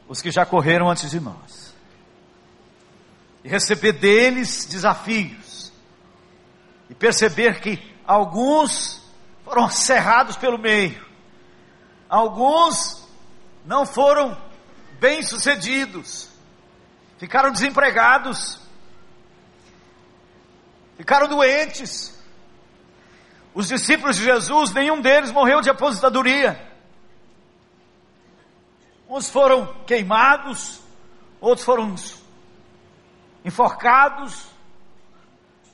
[0.10, 1.65] os que já correram antes de nós
[3.46, 5.72] e receber deles desafios
[6.90, 9.08] e perceber que alguns
[9.44, 11.06] foram cerrados pelo meio,
[12.10, 13.08] alguns
[13.64, 14.36] não foram
[15.00, 16.28] bem-sucedidos,
[17.20, 18.60] ficaram desempregados,
[20.98, 22.20] ficaram doentes.
[23.54, 26.60] Os discípulos de Jesus, nenhum deles morreu de aposentadoria.
[29.08, 30.82] Uns foram queimados,
[31.40, 31.96] outros foram
[33.46, 34.48] enforcados,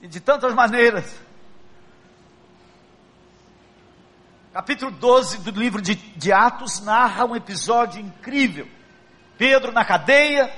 [0.02, 1.16] e de tantas maneiras.
[4.52, 8.68] Capítulo 12 do livro de, de Atos narra um episódio incrível.
[9.38, 10.54] Pedro na cadeia,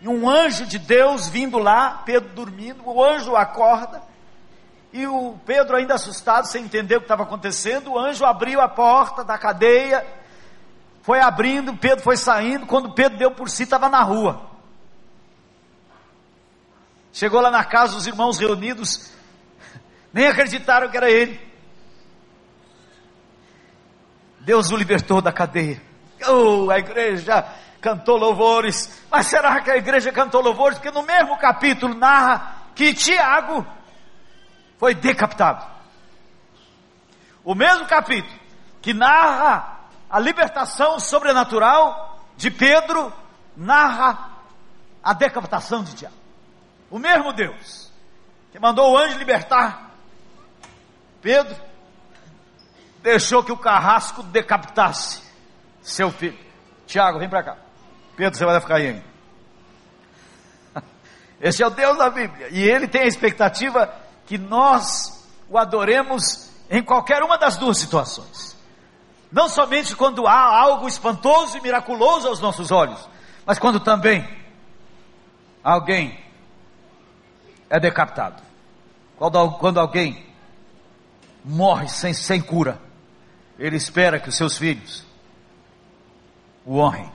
[0.00, 4.02] e um anjo de Deus vindo lá, Pedro dormindo, o anjo acorda,
[4.92, 8.68] e o Pedro ainda assustado, sem entender o que estava acontecendo, o anjo abriu a
[8.68, 10.04] porta da cadeia,
[11.02, 14.51] foi abrindo, Pedro foi saindo, quando Pedro deu por si, estava na rua.
[17.12, 19.12] Chegou lá na casa, os irmãos reunidos,
[20.12, 21.40] nem acreditaram que era ele.
[24.40, 25.80] Deus o libertou da cadeia.
[26.26, 27.46] Oh, a igreja
[27.80, 29.02] cantou louvores.
[29.10, 30.78] Mas será que a igreja cantou louvores?
[30.78, 33.66] Porque no mesmo capítulo narra que Tiago
[34.78, 35.64] foi decapitado.
[37.44, 38.40] O mesmo capítulo
[38.80, 43.12] que narra a libertação sobrenatural de Pedro,
[43.56, 44.30] narra
[45.02, 46.21] a decapitação de Tiago.
[46.92, 47.90] O mesmo Deus
[48.52, 49.92] que mandou o anjo libertar
[51.22, 51.56] Pedro
[53.00, 55.22] deixou que o carrasco decapitasse
[55.80, 56.38] seu filho.
[56.86, 57.56] Tiago, vem para cá.
[58.16, 59.02] Pedro, você vai ficar aí.
[61.40, 62.48] Esse é o Deus da Bíblia.
[62.50, 63.92] E ele tem a expectativa
[64.26, 68.56] que nós o adoremos em qualquer uma das duas situações.
[69.30, 73.08] Não somente quando há algo espantoso e miraculoso aos nossos olhos,
[73.46, 74.28] mas quando também
[75.62, 76.22] alguém
[77.72, 78.42] é decapitado.
[79.16, 80.26] Quando, quando alguém
[81.42, 82.78] morre sem, sem cura
[83.58, 85.04] ele espera que os seus filhos
[86.66, 87.10] o honrem.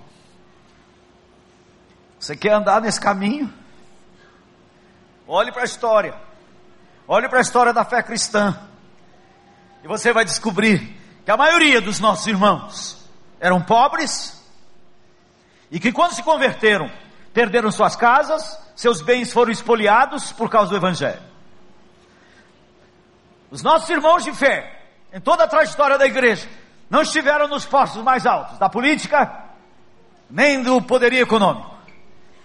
[2.19, 3.53] Você quer andar nesse caminho?
[5.27, 6.15] Olhe para a história.
[7.07, 8.59] Olhe para a história da fé cristã.
[9.83, 13.07] E você vai descobrir que a maioria dos nossos irmãos
[13.39, 14.43] eram pobres
[15.69, 16.89] e que quando se converteram,
[17.37, 21.21] perderam suas casas, seus bens foram espoliados por causa do evangelho.
[23.51, 24.81] Os nossos irmãos de fé
[25.13, 26.49] em toda a trajetória da igreja,
[26.89, 29.51] não estiveram nos postos mais altos da política,
[30.27, 31.77] nem do poderio econômico.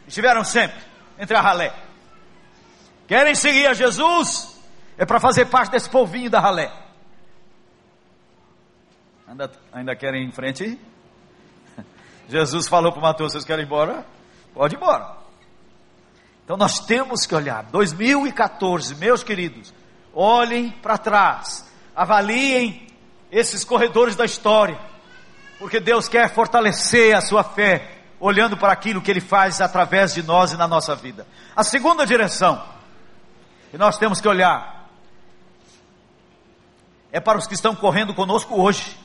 [0.07, 0.83] Estiveram sempre
[1.19, 1.73] entre a ralé.
[3.09, 4.61] Querem seguir a Jesus?
[4.99, 6.71] É para fazer parte desse povinho da ralé.
[9.27, 10.79] Ainda, ainda querem ir em frente?
[12.29, 14.05] Jesus falou para Mateus: vocês querem ir embora?
[14.55, 15.17] Pode ir embora.
[16.45, 17.65] Então nós temos que olhar.
[17.65, 19.73] 2014, meus queridos,
[20.13, 22.87] olhem para trás avaliem
[23.31, 24.79] esses corredores da história,
[25.59, 30.23] porque Deus quer fortalecer a sua fé, olhando para aquilo que Ele faz através de
[30.23, 31.27] nós e na nossa vida.
[31.55, 32.63] A segunda direção
[33.71, 34.89] que nós temos que olhar
[37.11, 38.97] é para os que estão correndo conosco hoje.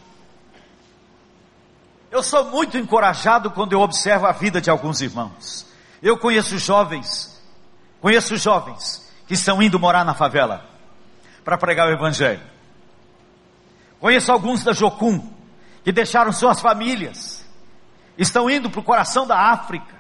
[2.10, 5.65] Eu sou muito encorajado quando eu observo a vida de alguns irmãos.
[6.02, 7.41] Eu conheço jovens,
[8.00, 10.65] conheço jovens que estão indo morar na favela
[11.43, 12.41] para pregar o Evangelho.
[14.00, 15.34] Conheço alguns da Jocum
[15.84, 17.46] que deixaram suas famílias,
[18.17, 19.96] estão indo para o coração da África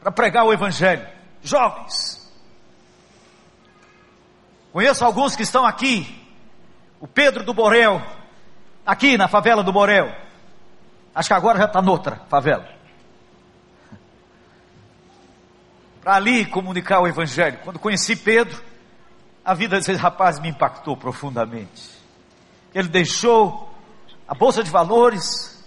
[0.00, 1.06] para pregar o Evangelho.
[1.42, 2.26] Jovens.
[4.72, 6.26] Conheço alguns que estão aqui,
[7.00, 8.02] o Pedro do Borel,
[8.84, 10.25] aqui na favela do Borel.
[11.16, 12.68] Acho que agora já está noutra favela.
[16.00, 17.58] Para ali comunicar o Evangelho.
[17.64, 18.62] Quando conheci Pedro,
[19.44, 21.96] a vida desse rapaz me impactou profundamente
[22.76, 23.72] ele deixou
[24.28, 25.64] a bolsa de valores,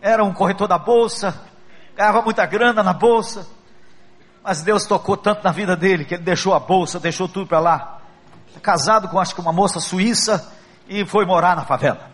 [0.00, 1.40] era um corretor da bolsa,
[1.94, 3.46] ganhava muita grana na bolsa,
[4.42, 7.60] mas Deus tocou tanto na vida dele que ele deixou a bolsa, deixou tudo para
[7.60, 7.98] lá.
[8.60, 10.52] Casado com acho que uma moça suíça
[10.88, 12.10] e foi morar na favela.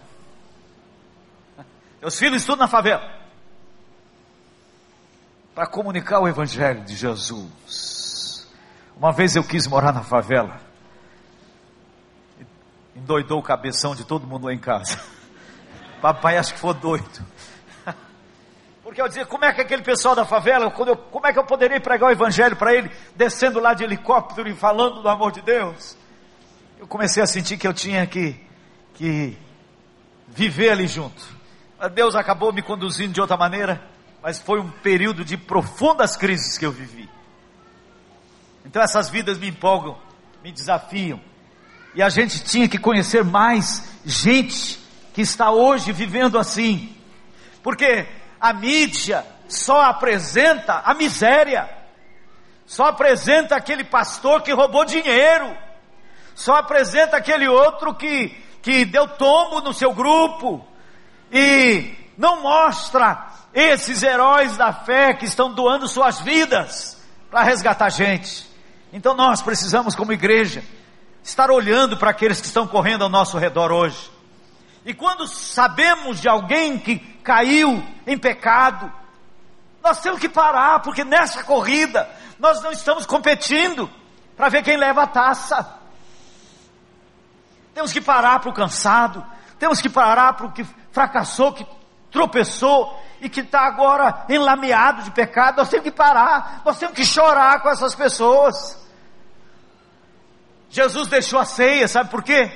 [2.01, 3.19] Meus filhos estudam na favela
[5.55, 8.47] para comunicar o evangelho de Jesus.
[8.97, 10.69] Uma vez eu quis morar na favela
[12.99, 15.01] endoidou o cabeção de todo mundo lá em casa.
[16.03, 17.25] Papai acho que foi doido.
[18.83, 21.45] Porque eu dizia, como é que aquele pessoal da favela, eu, como é que eu
[21.45, 25.41] poderia pregar o evangelho para ele, descendo lá de helicóptero e falando do amor de
[25.41, 25.97] Deus?
[26.79, 28.39] Eu comecei a sentir que eu tinha que,
[28.95, 29.37] que
[30.29, 31.38] viver ali junto.
[31.87, 33.81] Deus acabou me conduzindo de outra maneira,
[34.21, 37.09] mas foi um período de profundas crises que eu vivi.
[38.65, 39.97] Então essas vidas me empolgam,
[40.43, 41.21] me desafiam.
[41.95, 44.79] E a gente tinha que conhecer mais gente
[45.15, 46.95] que está hoje vivendo assim,
[47.63, 48.07] Porque
[48.41, 51.69] a mídia só apresenta a miséria,
[52.67, 55.57] só apresenta aquele pastor que roubou dinheiro,
[56.35, 58.29] só apresenta aquele outro que,
[58.63, 60.65] que deu tombo no seu grupo,
[61.31, 66.99] e não mostra esses heróis da fé que estão doando suas vidas
[67.31, 68.49] para resgatar gente.
[68.93, 70.63] Então nós precisamos, como igreja,
[71.23, 74.11] estar olhando para aqueles que estão correndo ao nosso redor hoje.
[74.85, 78.91] E quando sabemos de alguém que caiu em pecado,
[79.83, 82.09] nós temos que parar, porque nessa corrida
[82.39, 83.91] nós não estamos competindo
[84.37, 85.75] para ver quem leva a taça.
[87.75, 89.25] Temos que parar para o cansado,
[89.59, 90.67] temos que parar para o que
[90.99, 91.65] fracassou, que
[92.11, 95.59] tropeçou e que está agora enlameado de pecado.
[95.59, 98.77] Nós temos que parar, nós temos que chorar com essas pessoas.
[100.69, 102.51] Jesus deixou a ceia, sabe por quê?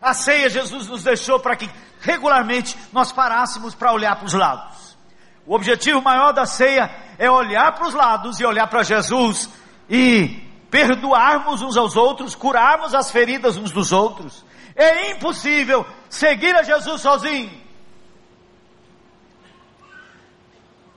[0.00, 1.68] A ceia Jesus nos deixou para que
[2.00, 4.96] regularmente nós parássemos para olhar para os lados.
[5.44, 9.50] O objetivo maior da ceia é olhar para os lados e olhar para Jesus
[9.90, 14.44] e perdoarmos uns aos outros, curarmos as feridas uns dos outros.
[14.76, 17.62] É impossível seguir a Jesus sozinho.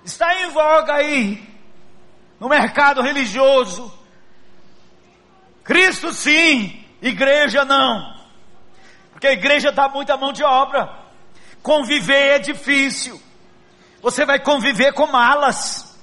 [0.04, 1.46] Está em voga aí,
[2.40, 3.94] no mercado religioso,
[5.68, 8.16] Cristo sim, igreja não.
[9.12, 10.90] Porque a igreja dá muita mão de obra.
[11.62, 13.22] Conviver é difícil.
[14.02, 16.00] Você vai conviver com malas.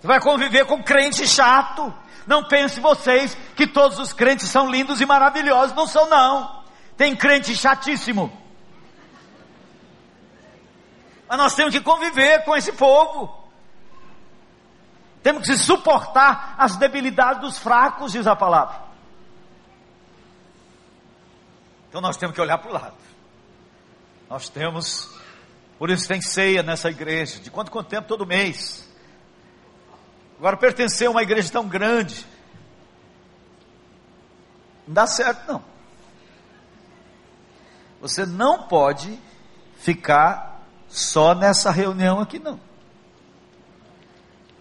[0.00, 1.92] Você vai conviver com crente chato.
[2.28, 5.74] Não pense vocês que todos os crentes são lindos e maravilhosos.
[5.74, 6.62] Não são não.
[6.94, 8.30] Tem crente chatíssimo.
[11.26, 13.34] Mas nós temos que conviver com esse povo.
[15.22, 18.78] Temos que suportar as debilidades dos fracos, diz a palavra.
[21.88, 22.96] Então nós temos que olhar para o lado.
[24.28, 25.10] Nós temos,
[25.78, 28.06] por isso tem ceia nessa igreja, de quanto quanto tempo?
[28.06, 28.86] Todo mês.
[30.38, 32.24] Agora pertencer a uma igreja tão grande,
[34.86, 35.62] não dá certo não.
[38.00, 39.18] Você não pode
[39.76, 42.60] ficar só nessa reunião aqui não.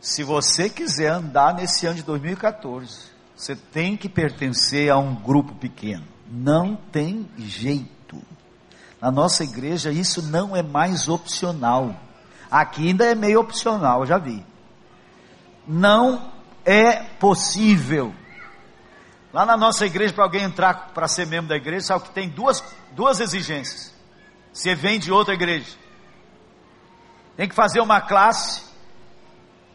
[0.01, 5.53] Se você quiser andar nesse ano de 2014, você tem que pertencer a um grupo
[5.55, 6.05] pequeno.
[6.30, 8.21] Não tem jeito.
[8.99, 11.95] Na nossa igreja isso não é mais opcional.
[12.49, 14.43] Aqui ainda é meio opcional, já vi.
[15.68, 16.32] Não
[16.65, 18.13] é possível.
[19.34, 22.30] Lá na nossa igreja, para alguém entrar para ser membro da igreja, sabe que tem
[22.30, 23.93] duas, duas exigências.
[24.53, 25.76] Você vem de outra igreja.
[27.36, 28.63] Tem que fazer uma classe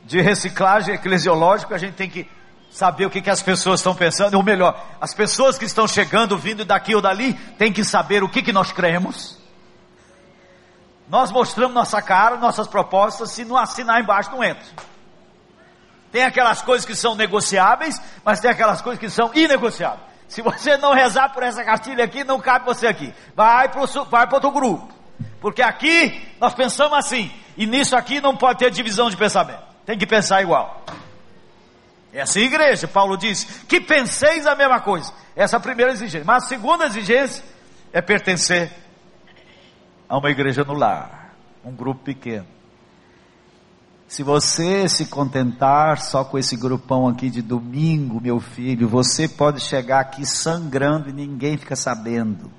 [0.04, 2.28] de reciclagem eclesiológica, a gente tem que
[2.70, 6.36] saber o que, que as pessoas estão pensando, ou melhor, as pessoas que estão chegando,
[6.36, 9.38] vindo daqui ou dali, tem que saber o que, que nós cremos.
[11.08, 14.64] Nós mostramos nossa cara, nossas propostas, se não assinar embaixo não entra.
[16.12, 20.12] Tem aquelas coisas que são negociáveis, mas tem aquelas coisas que são inegociáveis.
[20.28, 23.12] Se você não rezar por essa cartilha aqui, não cabe você aqui.
[23.34, 24.92] Vai para vai outro grupo.
[25.40, 29.98] Porque aqui nós pensamos assim, e nisso aqui não pode ter divisão de pensamento tem
[29.98, 30.84] que pensar igual.
[32.12, 32.86] É assim, igreja.
[32.86, 35.12] Paulo diz que penseis a mesma coisa.
[35.34, 36.24] Essa é a primeira exigência.
[36.24, 37.44] Mas a segunda exigência
[37.92, 38.70] é pertencer
[40.08, 41.34] a uma igreja no lar,
[41.64, 42.46] um grupo pequeno.
[44.12, 49.58] Se você se contentar só com esse grupão aqui de domingo, meu filho, você pode
[49.58, 52.52] chegar aqui sangrando e ninguém fica sabendo.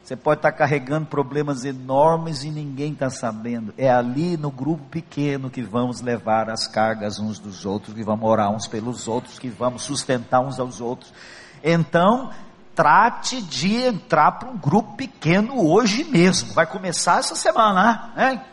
[0.00, 3.74] Você pode estar carregando problemas enormes e ninguém está sabendo.
[3.76, 8.30] É ali no grupo pequeno que vamos levar as cargas uns dos outros, que vamos
[8.30, 11.12] orar uns pelos outros, que vamos sustentar uns aos outros.
[11.60, 12.30] Então,
[12.72, 16.52] trate de entrar para um grupo pequeno hoje mesmo.
[16.52, 18.44] Vai começar essa semana, né?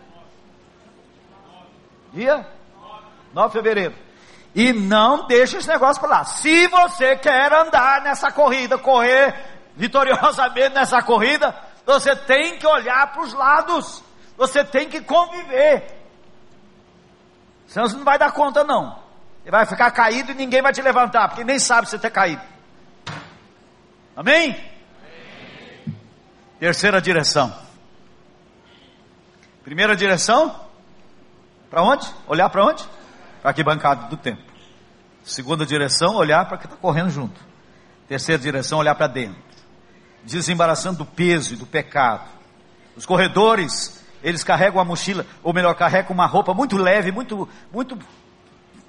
[2.13, 2.45] Dia
[3.33, 3.95] 9 de fevereiro.
[4.55, 6.23] E não deixe esse negócio para lá.
[6.25, 9.35] Se você quer andar nessa corrida, correr
[9.75, 11.55] vitoriosamente nessa corrida,
[11.85, 14.03] você tem que olhar para os lados,
[14.37, 15.99] você tem que conviver.
[17.67, 18.97] Senão você não vai dar conta, não.
[19.43, 22.09] Você vai ficar caído e ninguém vai te levantar, porque nem sabe se você está
[22.09, 22.41] caído.
[24.15, 24.51] Amém?
[24.51, 25.95] Amém?
[26.59, 27.55] Terceira direção.
[29.63, 30.59] Primeira direção,
[31.69, 32.07] para onde?
[32.27, 32.83] Olhar para onde?
[33.41, 34.41] Para que bancada do tempo.
[35.23, 37.39] Segunda direção, olhar para quem está correndo junto.
[38.07, 39.49] Terceira direção, olhar para dentro
[40.23, 42.27] desembaraçando do peso e do pecado.
[42.95, 47.97] Os corredores, eles carregam a mochila, ou melhor, carregam uma roupa muito leve, muito, muito,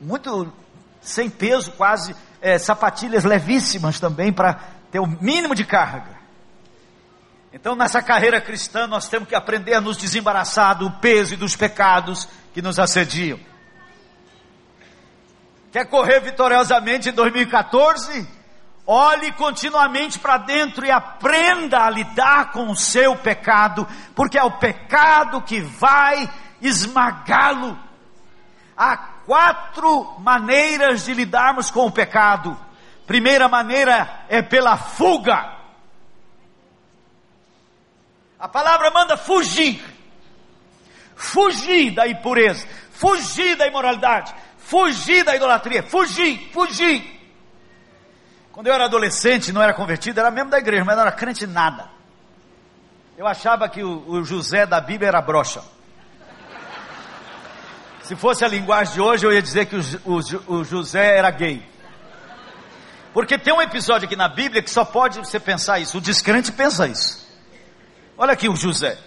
[0.00, 0.52] muito
[1.00, 4.60] sem peso, quase é, sapatilhas levíssimas também para
[4.90, 6.19] ter o mínimo de carga.
[7.52, 11.56] Então, nessa carreira cristã, nós temos que aprender a nos desembaraçar do peso e dos
[11.56, 13.40] pecados que nos assediam.
[15.72, 18.28] Quer correr vitoriosamente em 2014?
[18.86, 24.58] Olhe continuamente para dentro e aprenda a lidar com o seu pecado, porque é o
[24.58, 26.28] pecado que vai
[26.60, 27.78] esmagá-lo.
[28.76, 32.56] Há quatro maneiras de lidarmos com o pecado.
[33.06, 35.59] Primeira maneira é pela fuga.
[38.40, 39.84] A palavra manda fugir.
[41.14, 47.20] Fugir da impureza, fugir da imoralidade, fugir da idolatria, fugir, fugir.
[48.50, 51.46] Quando eu era adolescente, não era convertido, era membro da igreja, mas não era crente
[51.46, 51.90] nada.
[53.18, 55.62] Eu achava que o, o José da Bíblia era brocha.
[58.02, 61.30] Se fosse a linguagem de hoje, eu ia dizer que o, o, o José era
[61.30, 61.62] gay.
[63.12, 65.98] Porque tem um episódio aqui na Bíblia que só pode você pensar isso.
[65.98, 67.29] O descrente pensa isso.
[68.22, 68.98] Olha aqui o José.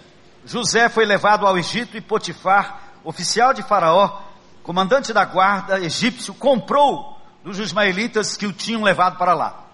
[0.44, 4.20] José foi levado ao Egito e Potifar, oficial de Faraó,
[4.64, 9.66] comandante da guarda egípcio, comprou dos ismaelitas que o tinham levado para lá.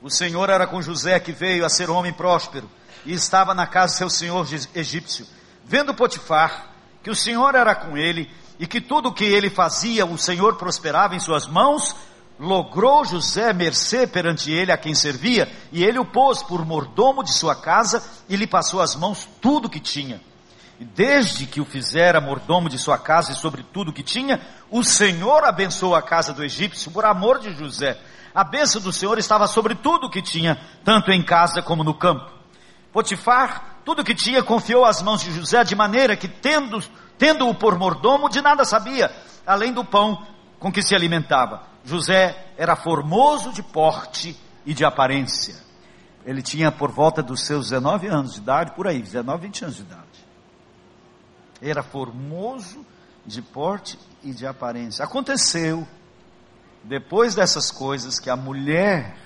[0.00, 2.70] O Senhor era com José que veio a ser homem próspero
[3.04, 5.26] e estava na casa de seu senhor egípcio.
[5.66, 6.68] Vendo Potifar
[7.02, 10.56] que o Senhor era com ele e que tudo o que ele fazia o Senhor
[10.56, 11.94] prosperava em suas mãos,
[12.40, 17.34] logrou José mercê perante ele a quem servia, e ele o pôs por mordomo de
[17.34, 20.20] sua casa e lhe passou as mãos tudo o que tinha.
[20.80, 24.40] E desde que o fizera mordomo de sua casa e sobre tudo o que tinha,
[24.70, 28.00] o Senhor abençoou a casa do egípcio por amor de José.
[28.34, 31.92] A bênção do Senhor estava sobre tudo o que tinha, tanto em casa como no
[31.92, 32.32] campo.
[32.90, 36.82] Potifar, tudo o que tinha, confiou às mãos de José, de maneira que, tendo-o
[37.18, 39.14] tendo por mordomo, de nada sabia,
[39.46, 40.26] além do pão
[40.60, 41.62] com que se alimentava.
[41.84, 45.56] José era formoso de porte e de aparência.
[46.24, 49.76] Ele tinha por volta dos seus 19 anos de idade, por aí, 19, 20 anos
[49.76, 50.04] de idade.
[51.62, 52.86] Era formoso
[53.26, 55.04] de porte e de aparência.
[55.04, 55.88] Aconteceu,
[56.84, 59.16] depois dessas coisas, que a mulher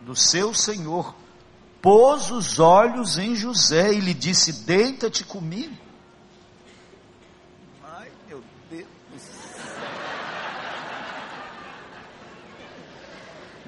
[0.00, 1.14] do seu senhor
[1.82, 5.85] pôs os olhos em José e lhe disse: Deita-te comigo.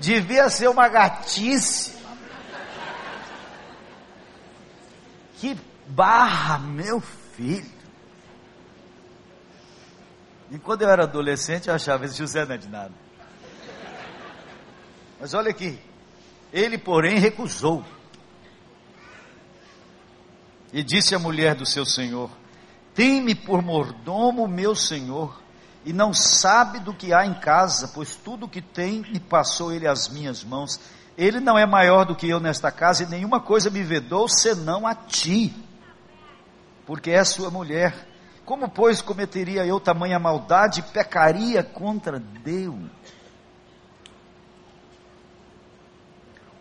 [0.00, 1.96] Devia ser uma gatice.
[5.34, 7.78] Que barra, meu filho.
[10.50, 12.94] E quando eu era adolescente, eu achava esse José não é de nada.
[15.20, 15.78] Mas olha aqui.
[16.52, 17.84] Ele, porém, recusou.
[20.72, 22.30] E disse à mulher do seu senhor:
[22.94, 25.47] Tem-me por mordomo, meu senhor
[25.88, 29.72] e não sabe do que há em casa, pois tudo o que tem me passou
[29.72, 30.78] ele às minhas mãos.
[31.16, 34.86] Ele não é maior do que eu nesta casa, e nenhuma coisa me vedou senão
[34.86, 35.50] a ti,
[36.84, 38.06] porque é sua mulher.
[38.44, 42.90] Como, pois, cometeria eu tamanha maldade e pecaria contra Deus?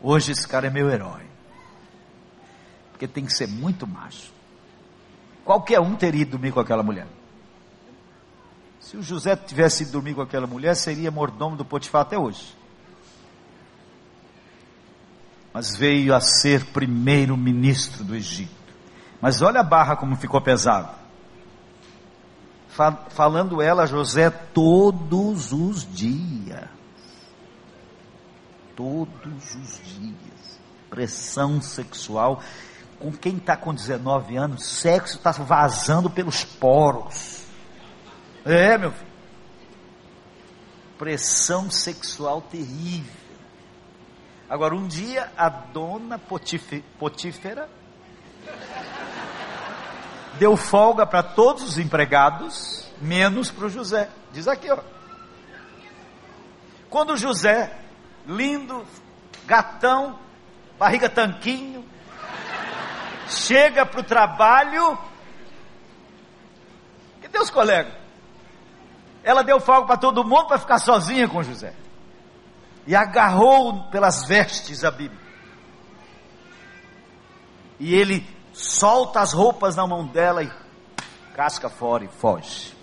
[0.01, 1.25] Hoje esse cara é meu herói,
[2.91, 4.31] porque tem que ser muito macho.
[5.43, 7.16] Qualquer um teria ido dormir com aquela mulher.
[8.87, 12.55] Se o José tivesse ido dormir com aquela mulher, seria mordomo do Potifar até hoje.
[15.53, 18.49] Mas veio a ser primeiro ministro do Egito.
[19.19, 20.91] Mas olha a barra como ficou pesada.
[23.09, 26.69] Falando ela a José todos os dias.
[28.73, 30.61] Todos os dias.
[30.89, 32.41] Pressão sexual.
[32.99, 37.46] Com quem está com 19 anos, sexo está vazando pelos poros
[38.45, 39.07] é, meu filho.
[40.97, 43.13] Pressão sexual terrível.
[44.49, 47.69] Agora, um dia, a dona Potífera
[50.37, 54.09] deu folga para todos os empregados, menos para o José.
[54.31, 54.79] Diz aqui, ó.
[56.89, 57.77] Quando José,
[58.25, 58.85] lindo,
[59.45, 60.17] gatão,
[60.79, 61.85] barriga tanquinho,
[63.27, 64.97] chega para o trabalho,
[67.21, 67.96] cadê os colegas?
[69.27, 71.73] Ela deu folga para todo mundo para ficar sozinha com José.
[72.87, 75.19] E agarrou pelas vestes a Bíblia.
[77.77, 80.51] E ele solta as roupas na mão dela e
[81.35, 82.73] casca fora e foge.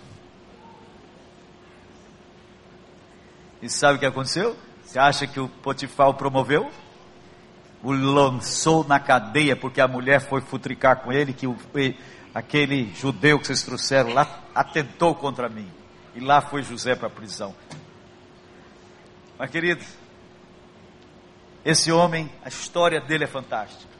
[3.59, 4.55] E sabe o que aconteceu?
[4.85, 6.69] Você acha que o Potifar o promoveu?
[7.81, 11.57] O lançou na cadeia porque a mulher foi futricar com ele, que o,
[12.35, 15.67] aquele judeu que vocês trouxeram lá atentou contra mim.
[16.15, 17.53] E lá foi José para a prisão.
[19.37, 19.83] Mas querido,
[21.63, 23.93] esse homem, a história dele é fantástica.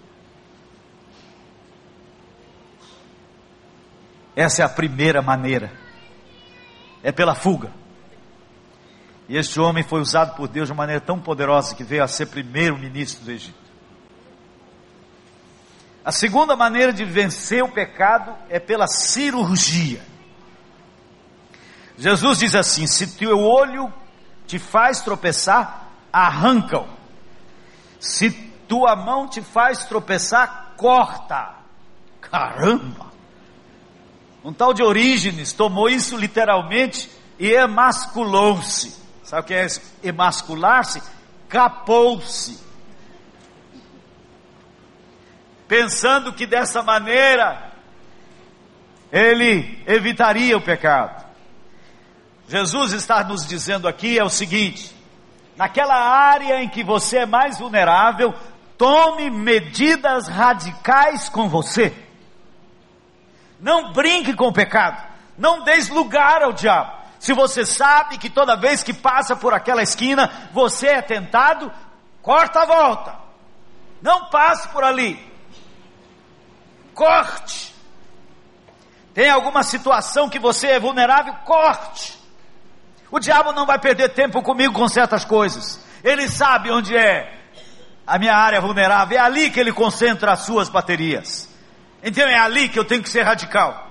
[4.35, 5.71] Essa é a primeira maneira.
[7.03, 7.71] É pela fuga.
[9.27, 12.07] E este homem foi usado por Deus de uma maneira tão poderosa que veio a
[12.07, 13.65] ser primeiro-ministro do Egito.
[16.03, 20.01] A segunda maneira de vencer o pecado é pela cirurgia.
[21.97, 23.91] Jesus diz assim: se teu olho
[24.45, 26.87] te faz tropeçar, arranca-o.
[27.99, 28.31] Se
[28.67, 31.55] tua mão te faz tropeçar, corta.
[32.21, 33.07] Caramba!
[34.43, 38.95] Um tal de Orígenes tomou isso literalmente e emasculou-se.
[39.23, 39.67] Sabe o que é
[40.03, 41.01] emascular-se?
[41.49, 42.63] Capou-se.
[45.67, 47.71] Pensando que dessa maneira
[49.11, 51.24] ele evitaria o pecado.
[52.47, 54.95] Jesus está nos dizendo aqui é o seguinte:
[55.55, 58.33] naquela área em que você é mais vulnerável,
[58.77, 61.93] tome medidas radicais com você.
[63.59, 65.01] Não brinque com o pecado,
[65.37, 67.05] não dê lugar ao diabo.
[67.19, 71.71] Se você sabe que toda vez que passa por aquela esquina você é tentado,
[72.21, 73.15] corta a volta.
[74.01, 75.19] Não passe por ali.
[76.93, 77.73] Corte.
[79.13, 81.33] Tem alguma situação que você é vulnerável?
[81.45, 82.14] Corte.
[83.11, 85.83] O diabo não vai perder tempo comigo com certas coisas.
[86.03, 87.33] Ele sabe onde é
[88.05, 89.17] a minha área vulnerável.
[89.17, 91.49] É ali que ele concentra as suas baterias.
[92.03, 93.85] Então é ali que eu tenho que ser radical.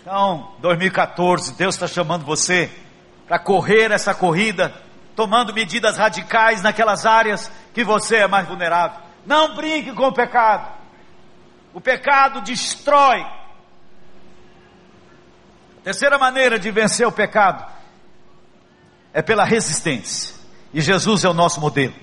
[0.00, 2.70] Então, 2014, Deus está chamando você
[3.28, 4.74] para correr essa corrida,
[5.14, 8.98] tomando medidas radicais naquelas áreas que você é mais vulnerável.
[9.26, 10.80] Não brinque com o pecado.
[11.74, 13.24] O pecado destrói
[15.82, 17.64] Terceira maneira de vencer o pecado
[19.12, 20.34] é pela resistência.
[20.72, 21.94] E Jesus é o nosso modelo.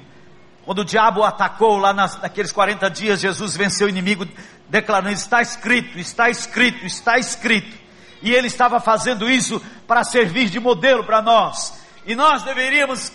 [0.66, 4.28] Quando o diabo atacou lá nas, naqueles 40 dias, Jesus venceu o inimigo,
[4.68, 7.78] declarando: Está escrito, está escrito, está escrito.
[8.22, 11.82] E ele estava fazendo isso para servir de modelo para nós.
[12.06, 13.14] E nós deveríamos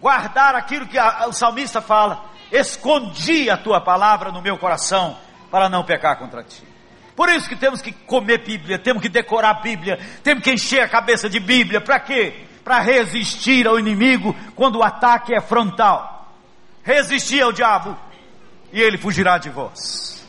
[0.00, 5.16] guardar aquilo que a, o salmista fala: Escondi a tua palavra no meu coração
[5.50, 6.73] para não pecar contra ti.
[7.16, 10.80] Por isso que temos que comer Bíblia, temos que decorar a Bíblia, temos que encher
[10.80, 11.80] a cabeça de Bíblia.
[11.80, 12.44] Para quê?
[12.64, 16.32] Para resistir ao inimigo quando o ataque é frontal.
[16.82, 17.96] Resistir ao diabo
[18.72, 20.26] e ele fugirá de vós.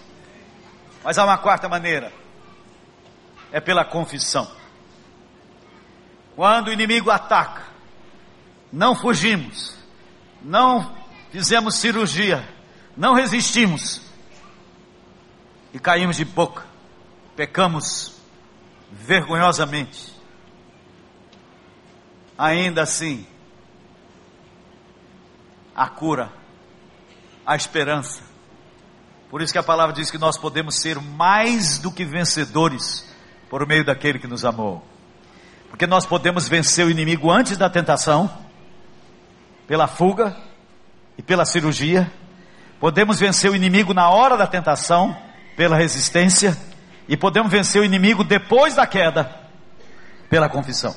[1.03, 2.13] Mas há uma quarta maneira:
[3.51, 4.49] é pela confissão.
[6.35, 7.63] Quando o inimigo ataca,
[8.71, 9.75] não fugimos,
[10.41, 10.95] não
[11.31, 12.47] fizemos cirurgia,
[12.95, 14.01] não resistimos
[15.73, 16.74] e caímos de boca
[17.35, 18.15] pecamos
[18.91, 20.13] vergonhosamente,
[22.37, 23.25] ainda assim,
[25.75, 26.31] a cura,
[27.45, 28.21] a esperança.
[29.29, 33.13] Por isso que a palavra diz que nós podemos ser mais do que vencedores
[33.49, 34.85] por meio daquele que nos amou.
[35.69, 38.31] Porque nós podemos vencer o inimigo antes da tentação,
[39.67, 40.37] pela fuga
[41.17, 42.09] e pela cirurgia.
[42.79, 45.17] Podemos vencer o inimigo na hora da tentação,
[45.57, 46.57] pela resistência
[47.07, 49.29] e podemos vencer o inimigo depois da queda,
[50.29, 50.95] pela confissão.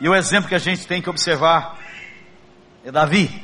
[0.00, 1.78] E o exemplo que a gente tem que observar
[2.84, 3.42] é Davi.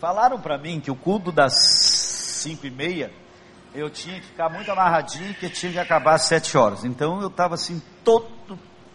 [0.00, 3.10] Falaram para mim que o culto das cinco e meia
[3.74, 6.84] eu tinha que ficar muito amarradinho que tinha que acabar às sete horas.
[6.84, 8.28] Então eu estava assim todo,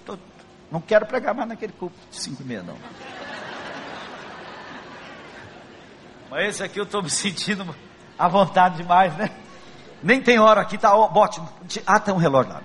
[0.05, 0.21] todo,
[0.71, 2.77] não quero pregar mais naquele culto de cinco e meia não.
[6.29, 7.75] Mas esse aqui eu estou me sentindo
[8.17, 9.31] à vontade demais, né?
[10.01, 11.41] Nem tem hora aqui, tá, ó, bote.
[11.85, 12.61] Ah, tem um relógio lá.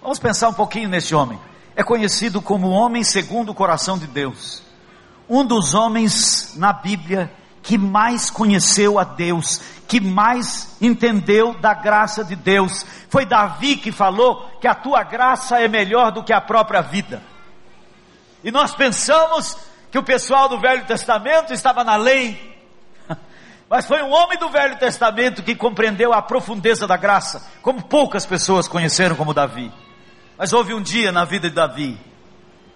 [0.00, 1.38] Vamos pensar um pouquinho nesse homem.
[1.74, 4.62] É conhecido como homem segundo o coração de Deus.
[5.28, 7.30] Um dos homens na Bíblia
[7.60, 12.86] que mais conheceu a Deus, que mais entendeu da graça de Deus.
[13.08, 17.20] Foi Davi que falou que a tua graça é melhor do que a própria vida.
[18.44, 19.58] E nós pensamos
[19.90, 22.55] que o pessoal do Velho Testamento estava na lei,
[23.68, 28.24] mas foi um homem do Velho Testamento que compreendeu a profundeza da graça, como poucas
[28.24, 29.72] pessoas conheceram como Davi.
[30.38, 31.98] Mas houve um dia na vida de Davi,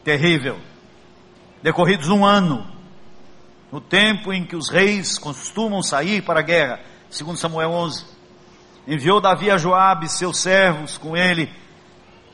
[0.02, 0.58] terrível,
[1.62, 2.66] decorridos um ano,
[3.70, 8.04] no tempo em que os reis costumam sair para a guerra, segundo Samuel 11,
[8.88, 11.52] enviou Davi a Joabe, seus servos, com ele,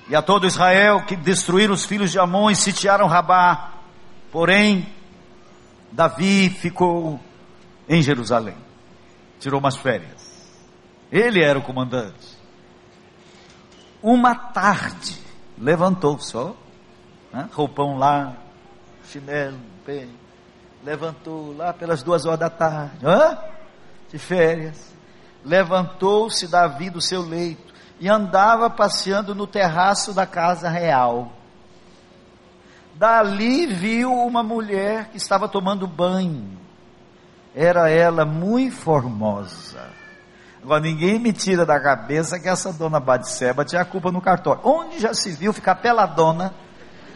[0.08, 3.72] e a todo Israel, que destruíram os filhos de Amon e sitiaram Rabá.
[4.30, 4.88] Porém,
[5.90, 7.20] Davi ficou
[7.88, 8.56] em Jerusalém.
[9.38, 10.26] Tirou umas férias.
[11.10, 12.36] Ele era o comandante.
[14.02, 15.20] Uma tarde,
[15.58, 16.56] levantou só,
[17.32, 17.48] né?
[17.52, 18.36] roupão lá,
[19.10, 20.10] chinelo, bem,
[20.84, 23.04] levantou lá pelas duas horas da tarde.
[23.04, 23.38] Hã?
[24.10, 24.94] de férias,
[25.44, 31.32] levantou-se Davi do seu leito e andava passeando no terraço da casa real.
[32.94, 36.58] Dali viu uma mulher que estava tomando banho.
[37.56, 39.88] Era ela muito formosa.
[40.62, 44.60] Agora ninguém me tira da cabeça que essa dona Batseba tinha culpa no cartório.
[44.62, 46.52] Onde já se viu ficar peladona,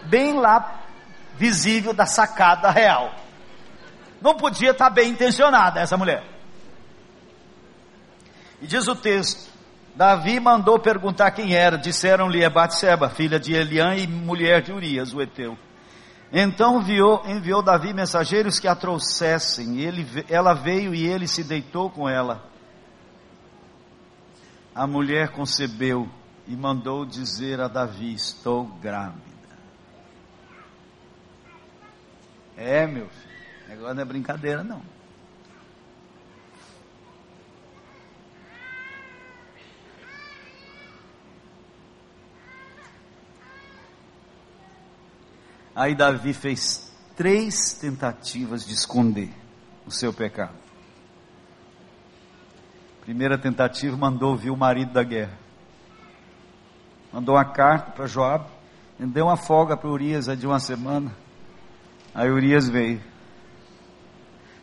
[0.06, 0.80] bem lá
[1.36, 3.12] visível da sacada real.
[4.22, 6.24] Não podia estar bem intencionada essa mulher.
[8.62, 9.50] E diz o texto:
[9.94, 11.76] Davi mandou perguntar quem era.
[11.76, 15.58] Disseram-lhe é Batseba, filha de Eliã e mulher de Urias, o Eteu.
[16.32, 19.80] Então enviou, enviou Davi mensageiros que a trouxessem.
[19.80, 22.48] Ele, ela veio e ele se deitou com ela.
[24.74, 26.08] A mulher concebeu
[26.46, 29.30] e mandou dizer a Davi: Estou grávida.
[32.56, 34.82] É, meu filho, agora não é brincadeira, não.
[45.74, 49.30] Aí Davi fez três tentativas de esconder
[49.86, 50.54] o seu pecado.
[53.02, 55.38] Primeira tentativa, mandou ouvir o marido da guerra.
[57.12, 58.46] Mandou uma carta para Joab,
[58.98, 61.14] deu uma folga para Urias de uma semana.
[62.14, 63.02] Aí Urias veio.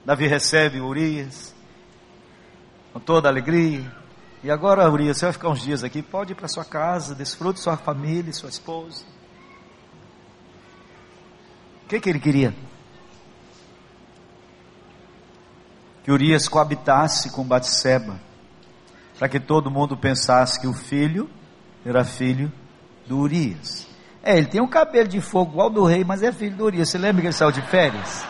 [0.06, 1.54] Davi recebe Urias
[2.94, 3.92] com toda alegria.
[4.44, 7.60] E agora, Urias, você vai ficar uns dias aqui, pode ir para sua casa, desfrute
[7.60, 9.04] sua família, sua esposa.
[11.88, 12.54] O que, que ele queria?
[16.04, 18.20] Que Urias coabitasse com Batseba,
[19.18, 21.30] para que todo mundo pensasse que o filho
[21.86, 22.52] era filho
[23.08, 23.88] do Urias.
[24.22, 26.90] É, ele tem um cabelo de fogo igual do rei, mas é filho do Urias.
[26.90, 28.26] Você lembra que ele saiu de férias?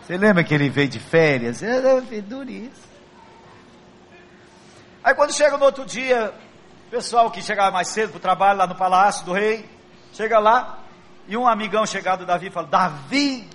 [0.00, 1.60] Você lembra que ele veio de férias?
[1.60, 2.72] Ele é filho do Urias.
[5.04, 6.32] Aí quando chega no outro dia,
[6.90, 9.68] pessoal que chegava mais cedo para o trabalho lá no palácio do rei,
[10.14, 10.85] chega lá,
[11.28, 13.48] e um amigão chegado Davi fala: Davi,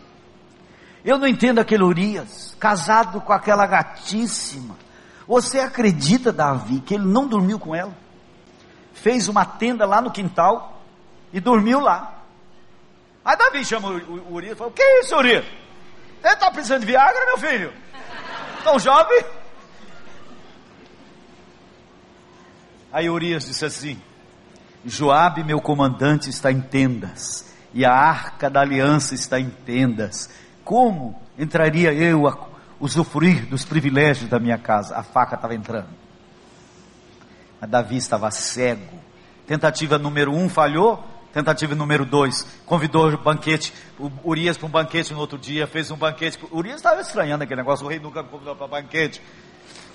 [1.04, 4.76] eu não entendo aquele Urias, casado com aquela gatíssima.
[5.28, 7.96] Você acredita, Davi, que ele não dormiu com ela?
[8.94, 10.82] Fez uma tenda lá no quintal
[11.32, 12.22] e dormiu lá.
[13.24, 15.46] Aí Davi chama o Urias e fala: O que é isso, Urias?
[16.22, 17.74] Você está precisando de Viagra, meu filho?
[18.64, 19.24] Tão jovem?
[22.92, 24.02] Aí Urias disse assim:
[24.84, 30.30] Joabe, meu comandante, está em tendas e a arca da aliança está em tendas.
[30.64, 32.38] Como entraria eu a
[32.80, 34.96] usufruir dos privilégios da minha casa?
[34.96, 35.90] A faca estava entrando.
[37.60, 39.00] Mas Davi estava cego.
[39.48, 41.04] Tentativa número um falhou.
[41.34, 45.90] Tentativa número dois, convidou o banquete, o Urias para um banquete no outro dia, fez
[45.90, 46.38] um banquete.
[46.52, 49.22] O Urias estava estranhando aquele negócio, o rei nunca me convidou para banquete.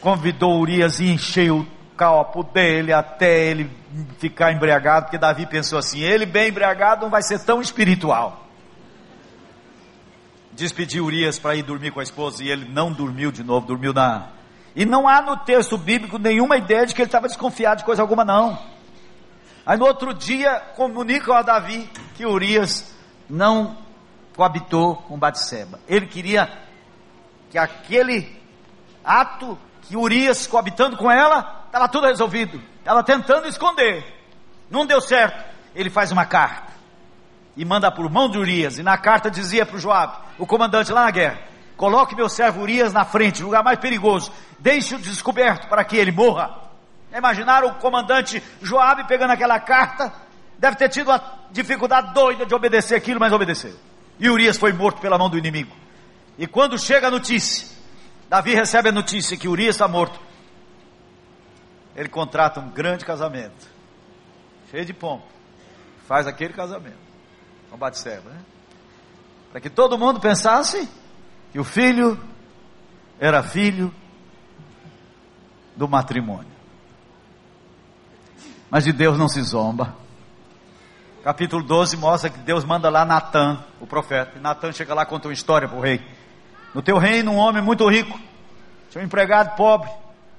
[0.00, 1.66] Convidou Urias e encheu
[1.96, 3.70] copo dele até ele
[4.18, 8.44] ficar embriagado, porque Davi pensou assim: ele bem embriagado não vai ser tão espiritual.
[10.52, 13.92] Despediu Urias para ir dormir com a esposa e ele não dormiu de novo, dormiu
[13.92, 14.28] na.
[14.74, 18.02] E não há no texto bíblico nenhuma ideia de que ele estava desconfiado de coisa
[18.02, 18.58] alguma, não.
[19.64, 22.94] Aí no outro dia comunicam a Davi que Urias
[23.28, 23.76] não
[24.36, 25.80] coabitou com Batseba.
[25.88, 26.48] Ele queria
[27.50, 28.36] que aquele
[29.04, 29.58] ato
[29.88, 32.58] que Urias coabitando com ela Estava tudo resolvido.
[32.78, 34.02] Estava tentando esconder.
[34.70, 35.44] Não deu certo.
[35.74, 36.72] Ele faz uma carta
[37.54, 38.78] e manda por mão de Urias.
[38.78, 41.38] E na carta dizia para o Joab, o comandante lá na guerra:
[41.76, 44.32] Coloque meu servo Urias na frente, lugar mais perigoso.
[44.58, 46.50] Deixe-o descoberto para que ele morra.
[47.14, 50.10] Imaginaram o comandante Joab pegando aquela carta?
[50.58, 53.74] Deve ter tido uma dificuldade doida de obedecer aquilo, mas obedeceu.
[54.18, 55.76] E Urias foi morto pela mão do inimigo.
[56.38, 57.75] E quando chega a notícia,
[58.28, 60.26] Davi recebe a notícia que Urias está morto
[61.96, 63.66] ele contrata um grande casamento,
[64.70, 65.24] cheio de pompa,
[66.06, 66.98] faz aquele casamento
[67.70, 68.40] com Batseba, né?
[69.50, 70.86] Para que todo mundo pensasse
[71.50, 72.20] que o filho
[73.18, 73.92] era filho
[75.74, 76.54] do matrimônio.
[78.70, 79.96] Mas de Deus não se zomba.
[81.24, 84.36] Capítulo 12 mostra que Deus manda lá Natan, o profeta.
[84.36, 86.04] E Natan chega lá e conta uma história para o rei.
[86.74, 88.18] No teu reino, um homem muito rico,
[88.90, 89.88] tinha um empregado pobre,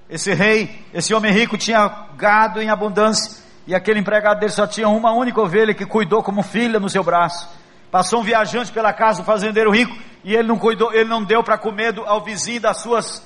[0.09, 4.87] esse rei, esse homem rico tinha gado em abundância e aquele empregado dele só tinha
[4.87, 7.49] uma única ovelha que cuidou como filha no seu braço.
[7.91, 11.43] Passou um viajante pela casa do fazendeiro rico e ele não cuidou, ele não deu
[11.43, 13.21] para comer ao vizinho das suas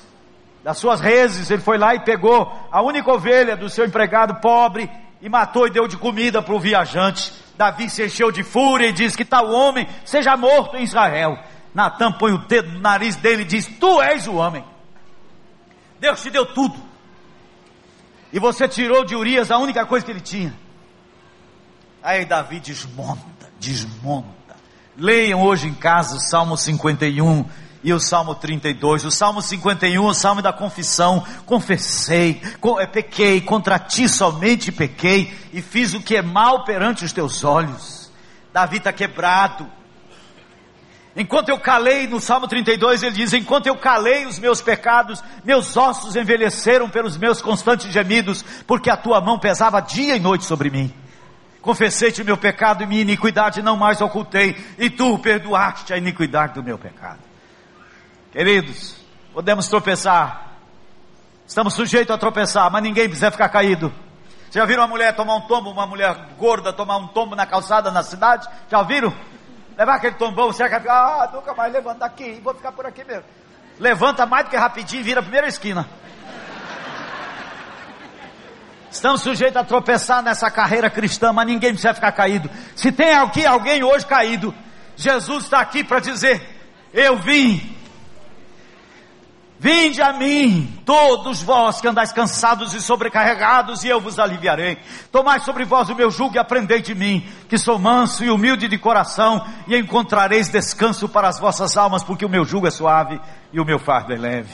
[0.63, 1.49] das suas reses.
[1.49, 4.89] Ele foi lá e pegou a única ovelha do seu empregado pobre
[5.21, 7.31] e matou e deu de comida para o viajante.
[7.55, 11.37] Davi se encheu de fúria e disse que tal homem seja morto em Israel.
[11.73, 14.63] Natan põe o dedo no nariz dele e diz: Tu és o homem.
[15.99, 16.75] Deus te deu tudo.
[18.33, 20.53] E você tirou de Urias a única coisa que ele tinha.
[22.01, 24.55] Aí Davi desmonta, desmonta.
[24.97, 27.45] Leiam hoje em casa o Salmo 51
[27.83, 29.05] e o Salmo 32.
[29.05, 31.25] O Salmo 51, o Salmo da confissão.
[31.45, 32.41] Confessei,
[32.79, 37.43] é, pequei, contra ti somente pequei e fiz o que é mal perante os teus
[37.43, 38.11] olhos.
[38.53, 39.67] Davi está quebrado.
[41.15, 45.75] Enquanto eu calei, no Salmo 32 ele diz: Enquanto eu calei os meus pecados, meus
[45.75, 50.69] ossos envelheceram pelos meus constantes gemidos, porque a tua mão pesava dia e noite sobre
[50.69, 50.93] mim.
[51.61, 56.53] Confessei-te o meu pecado e minha iniquidade não mais ocultei, e tu perdoaste a iniquidade
[56.53, 57.19] do meu pecado.
[58.31, 58.95] Queridos,
[59.33, 60.53] podemos tropeçar,
[61.45, 63.93] estamos sujeitos a tropeçar, mas ninguém precisa ficar caído.
[64.49, 67.91] Já viram uma mulher tomar um tombo, uma mulher gorda tomar um tombo na calçada
[67.91, 68.47] na cidade?
[68.69, 69.13] Já viram?
[69.77, 73.23] Levar aquele tombão, você vai ah, nunca mais levanta daqui, vou ficar por aqui mesmo.
[73.79, 75.87] Levanta mais do que rapidinho e vira a primeira esquina.
[78.91, 82.49] Estamos sujeitos a tropeçar nessa carreira cristã, mas ninguém precisa ficar caído.
[82.75, 84.53] Se tem aqui alguém hoje caído,
[84.97, 86.41] Jesus está aqui para dizer:
[86.93, 87.80] Eu vim
[89.63, 94.79] Vinde a mim, todos vós que andais cansados e sobrecarregados, e eu vos aliviarei.
[95.11, 98.67] Tomai sobre vós o meu jugo e aprendei de mim, que sou manso e humilde
[98.67, 103.21] de coração, e encontrareis descanso para as vossas almas, porque o meu jugo é suave
[103.53, 104.51] e o meu fardo é leve.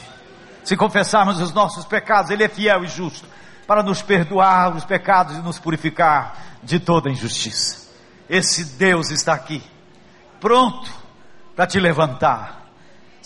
[0.65, 3.29] Se confessarmos os nossos pecados, Ele é fiel e justo
[3.65, 7.87] para nos perdoar os pecados e nos purificar de toda injustiça.
[8.29, 9.63] Esse Deus está aqui,
[10.41, 10.91] pronto
[11.55, 12.66] para te levantar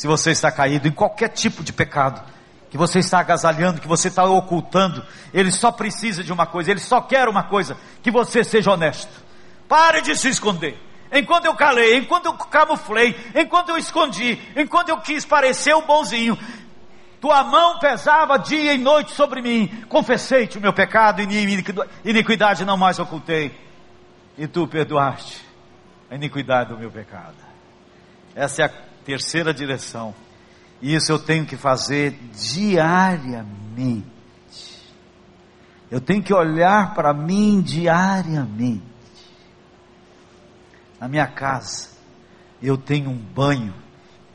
[0.01, 2.23] se você está caído em qualquer tipo de pecado,
[2.71, 6.79] que você está agasalhando, que você está ocultando, ele só precisa de uma coisa, ele
[6.79, 9.11] só quer uma coisa, que você seja honesto.
[9.67, 10.75] Pare de se esconder.
[11.11, 16.35] Enquanto eu calei, enquanto eu camuflei, enquanto eu escondi, enquanto eu quis parecer o bonzinho,
[17.21, 19.67] tua mão pesava dia e noite sobre mim.
[19.87, 21.69] Confessei-te o meu pecado e
[22.03, 23.55] iniquidade não mais ocultei.
[24.35, 25.45] E tu perdoaste
[26.09, 27.35] a iniquidade do meu pecado.
[28.35, 30.13] Essa é a terceira direção.
[30.81, 34.05] E isso eu tenho que fazer diariamente.
[35.89, 38.83] Eu tenho que olhar para mim diariamente.
[40.99, 41.89] Na minha casa,
[42.61, 43.73] eu tenho um banho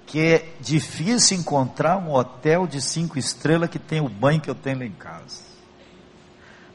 [0.04, 4.54] que é difícil encontrar um hotel de cinco estrelas que tem o banho que eu
[4.54, 5.44] tenho lá em casa.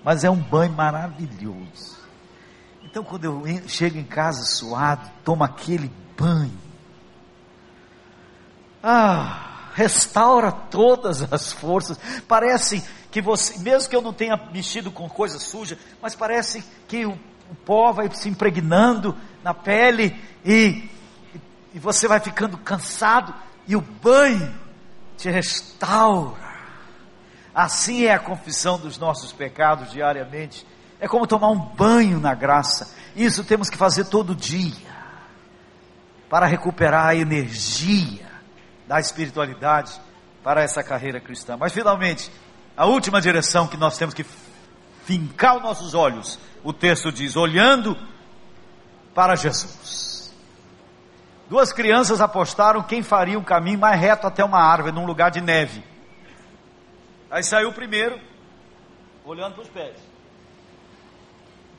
[0.04, 2.02] Mas é um banho maravilhoso.
[2.84, 6.71] Então, quando eu chego em casa suado, tomo aquele banho
[8.84, 12.00] ah, restaura todas as forças.
[12.28, 17.06] Parece que você, mesmo que eu não tenha mexido com coisa suja, mas parece que
[17.06, 20.90] o, o pó vai se impregnando na pele e,
[21.74, 23.34] e você vai ficando cansado
[23.68, 24.54] e o banho
[25.18, 26.52] te restaura.
[27.54, 30.66] Assim é a confissão dos nossos pecados diariamente.
[31.00, 32.96] É como tomar um banho na graça.
[33.16, 34.90] Isso temos que fazer todo dia
[36.30, 38.31] para recuperar a energia
[38.92, 39.98] da espiritualidade
[40.44, 41.56] para essa carreira cristã.
[41.56, 42.30] Mas finalmente,
[42.76, 44.26] a última direção que nós temos que
[45.06, 47.98] fincar os nossos olhos, o texto diz: olhando
[49.16, 50.36] para Jesus.
[51.48, 55.40] Duas crianças apostaram quem faria o caminho mais reto até uma árvore, num lugar de
[55.40, 55.82] neve.
[57.30, 58.20] Aí saiu o primeiro,
[59.24, 59.96] olhando para os pés,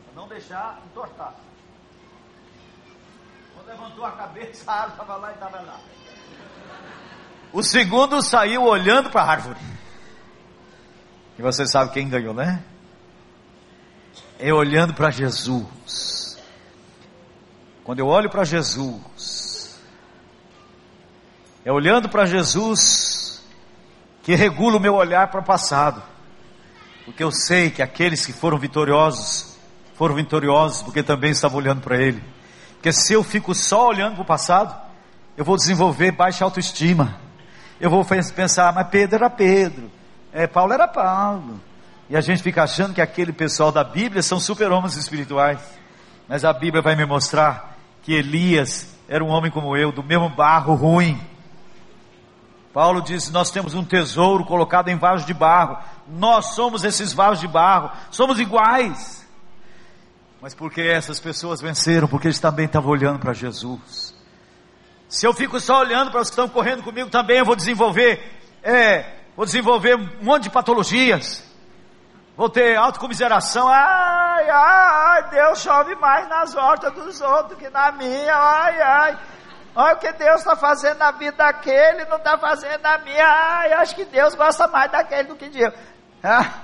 [0.06, 1.34] para não deixar entortar.
[3.54, 5.80] Quando levantou a cabeça, a árvore estava lá e estava lá.
[7.52, 9.58] O segundo saiu olhando para a árvore.
[11.38, 12.62] E você sabe quem ganhou, né?
[14.38, 16.38] É olhando para Jesus.
[17.84, 19.78] Quando eu olho para Jesus,
[21.64, 23.42] é olhando para Jesus
[24.22, 26.02] que regula o meu olhar para o passado.
[27.04, 29.58] Porque eu sei que aqueles que foram vitoriosos,
[29.94, 32.22] foram vitoriosos porque também estavam olhando para Ele.
[32.74, 34.74] Porque se eu fico só olhando para o passado,
[35.36, 37.21] eu vou desenvolver baixa autoestima
[37.82, 39.90] eu vou pensar, mas Pedro era Pedro,
[40.32, 41.60] é, Paulo era Paulo.
[42.08, 45.58] E a gente fica achando que aquele pessoal da Bíblia são super-homens espirituais.
[46.28, 50.28] Mas a Bíblia vai me mostrar que Elias era um homem como eu, do mesmo
[50.28, 51.20] barro ruim.
[52.72, 55.78] Paulo diz: Nós temos um tesouro colocado em vasos de barro.
[56.06, 57.90] Nós somos esses vasos de barro.
[58.12, 59.26] Somos iguais.
[60.40, 62.06] Mas porque essas pessoas venceram?
[62.06, 64.11] Porque eles também estavam olhando para Jesus.
[65.12, 68.18] Se eu fico só olhando para os que estão correndo comigo também, eu vou desenvolver,
[68.62, 69.04] é,
[69.36, 71.44] vou desenvolver um monte de patologias.
[72.34, 73.68] Vou ter autocomiseração.
[73.68, 78.34] Ai, ai, Deus chove mais nas hortas dos outros que na minha.
[78.34, 79.18] Ai, ai.
[79.76, 83.68] Olha o que Deus está fazendo na vida daquele, não está fazendo na minha.
[83.68, 85.74] Eu acho que Deus gosta mais daquele do que de eu.
[86.24, 86.54] Ah,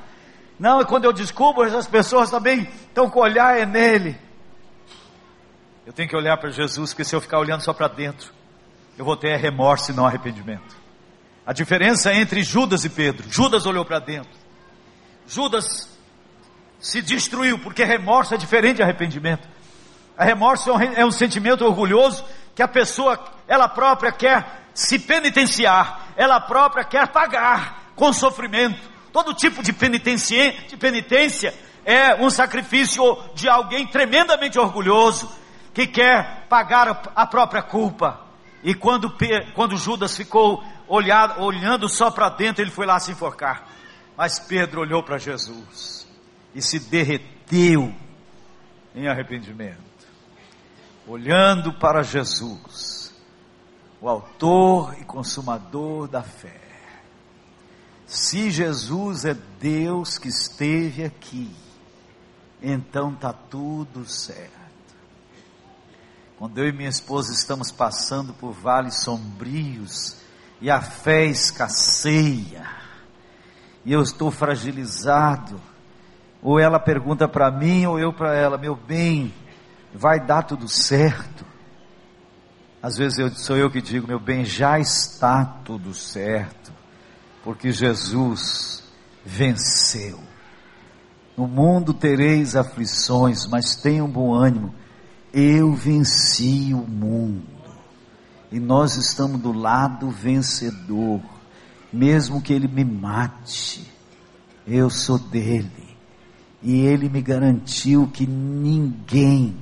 [0.58, 4.18] não, e quando eu descubro, as pessoas também estão com o olhar é nele.
[5.84, 8.37] Eu tenho que olhar para Jesus, porque se eu ficar olhando só para dentro,
[8.98, 10.76] eu vou ter remorso e não arrependimento.
[11.46, 14.30] A diferença entre Judas e Pedro: Judas olhou para dentro,
[15.26, 15.96] Judas
[16.80, 19.48] se destruiu, porque remorso é diferente de arrependimento.
[20.16, 22.24] A remorso é um sentimento orgulhoso
[22.54, 28.80] que a pessoa, ela própria quer se penitenciar, ela própria quer pagar com sofrimento.
[29.12, 33.02] Todo tipo de penitência, de penitência é um sacrifício
[33.34, 35.30] de alguém tremendamente orgulhoso,
[35.72, 38.27] que quer pagar a própria culpa.
[38.62, 39.14] E quando,
[39.54, 43.68] quando Judas ficou olhado, olhando só para dentro, ele foi lá se enforcar.
[44.16, 46.08] Mas Pedro olhou para Jesus
[46.54, 47.94] e se derreteu
[48.94, 49.88] em arrependimento
[51.08, 53.14] olhando para Jesus,
[54.00, 56.60] o Autor e Consumador da fé.
[58.06, 61.50] Se Jesus é Deus que esteve aqui,
[62.62, 64.57] então está tudo certo.
[66.38, 70.18] Quando eu e minha esposa estamos passando por vales sombrios
[70.60, 72.64] e a fé escasseia,
[73.84, 75.60] e eu estou fragilizado,
[76.40, 79.34] ou ela pergunta para mim, ou eu para ela, meu bem,
[79.92, 81.44] vai dar tudo certo.
[82.80, 86.72] Às vezes eu, sou eu que digo, meu bem, já está tudo certo,
[87.42, 88.84] porque Jesus
[89.24, 90.20] venceu.
[91.36, 94.72] No mundo tereis aflições, mas tenham bom ânimo.
[95.32, 97.46] Eu venci o mundo.
[98.50, 101.20] E nós estamos do lado vencedor.
[101.92, 103.86] Mesmo que ele me mate,
[104.66, 105.96] eu sou dele.
[106.62, 109.56] E ele me garantiu que ninguém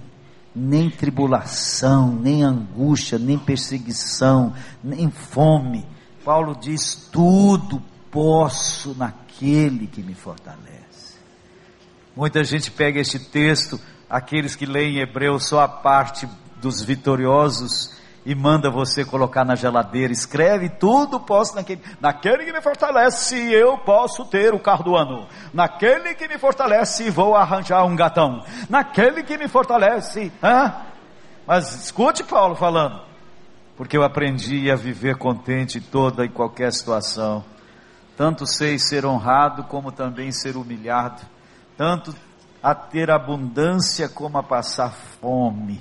[0.55, 5.87] nem tribulação, nem angústia, nem perseguição, nem fome.
[6.25, 11.17] Paulo diz: tudo posso naquele que me fortalece.
[12.17, 13.79] Muita gente pega este texto,
[14.09, 16.29] aqueles que leem Hebreu só a parte
[16.61, 17.95] dos vitoriosos
[18.27, 23.79] e manda você colocar na geladeira, escreve tudo posso naquele, naquele que me fortalece, eu
[23.79, 29.23] posso ter o carro do ano, naquele que me fortalece, vou arranjar um gatão, naquele
[29.23, 30.75] que me fortalece, hã?
[31.47, 33.01] mas escute Paulo falando,
[33.77, 37.45] porque eu aprendi a viver contente em toda e qualquer situação,
[38.17, 41.23] tanto sei ser honrado como também ser humilhado,
[41.77, 42.13] tanto
[42.63, 45.81] a ter abundância como a passar fome,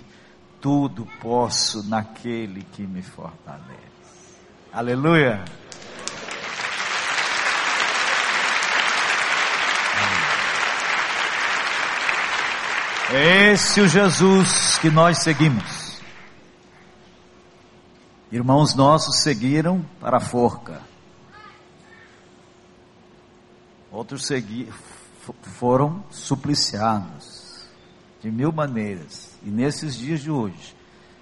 [0.62, 3.76] tudo posso naquele que me fortalece.
[4.72, 5.44] Aleluia.
[13.12, 16.02] É esse o Jesus que nós seguimos.
[18.32, 20.82] Irmãos nossos seguiram para a forca.
[23.92, 24.70] Outros segui,
[25.42, 27.68] foram supliciados
[28.22, 29.38] de mil maneiras.
[29.44, 30.76] E nesses dias de hoje,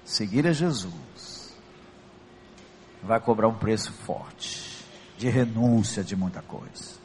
[0.06, 1.54] seguir a Jesus
[3.02, 4.86] vai cobrar um preço forte
[5.18, 7.02] de renúncia de muita coisa.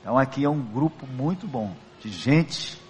[0.00, 2.80] Então aqui é um grupo muito bom de gente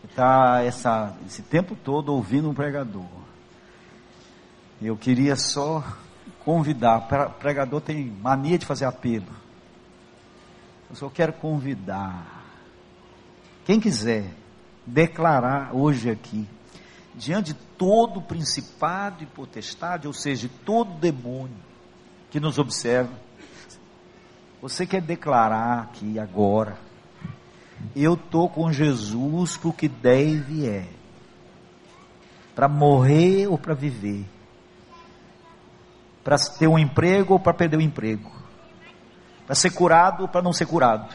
[0.00, 3.06] que está esse tempo todo ouvindo um pregador.
[4.80, 5.82] Eu queria só
[6.44, 9.26] convidar, o pregador tem mania de fazer apelo.
[10.90, 12.44] Eu só quero convidar.
[13.64, 14.24] Quem quiser
[14.86, 16.48] declarar hoje aqui,
[17.14, 21.56] diante de todo principado e potestade, ou seja, de todo demônio
[22.30, 23.12] que nos observa,
[24.60, 26.78] você quer declarar aqui agora,
[27.94, 30.88] eu estou com Jesus para o que deve é,
[32.54, 34.24] para morrer ou para viver,
[36.24, 38.30] para ter um emprego ou para perder o emprego,
[39.48, 41.08] para ser curado ou para não ser curado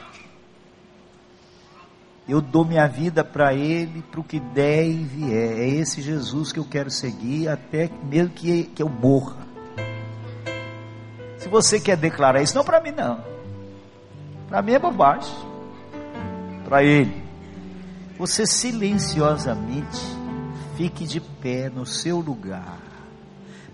[2.27, 5.59] eu dou minha vida para Ele, para o que der e vier.
[5.59, 9.35] É esse Jesus que eu quero seguir, até mesmo que, que eu morra.
[11.37, 13.19] Se você quer declarar isso, não para mim não.
[14.47, 15.35] Para mim é bobagem.
[16.63, 17.21] Para Ele.
[18.17, 19.99] Você silenciosamente
[20.77, 22.79] fique de pé no seu lugar.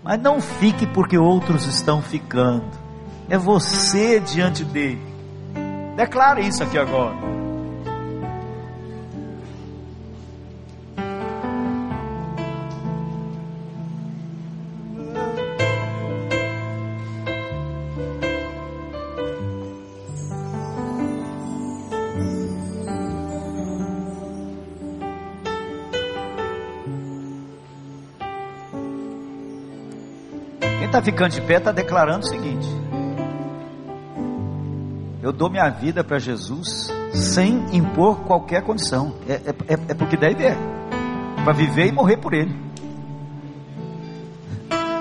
[0.02, 2.89] Mas não fique porque outros estão ficando
[3.30, 5.00] é você diante dele.
[5.96, 7.14] Declare isso aqui agora.
[30.60, 32.79] Quem está ficando de pé está declarando o seguinte.
[35.22, 39.14] Eu dou minha vida para Jesus sem impor qualquer condição.
[39.28, 40.56] É, é, é, porque deve é.
[41.44, 42.54] Para viver e morrer por Ele.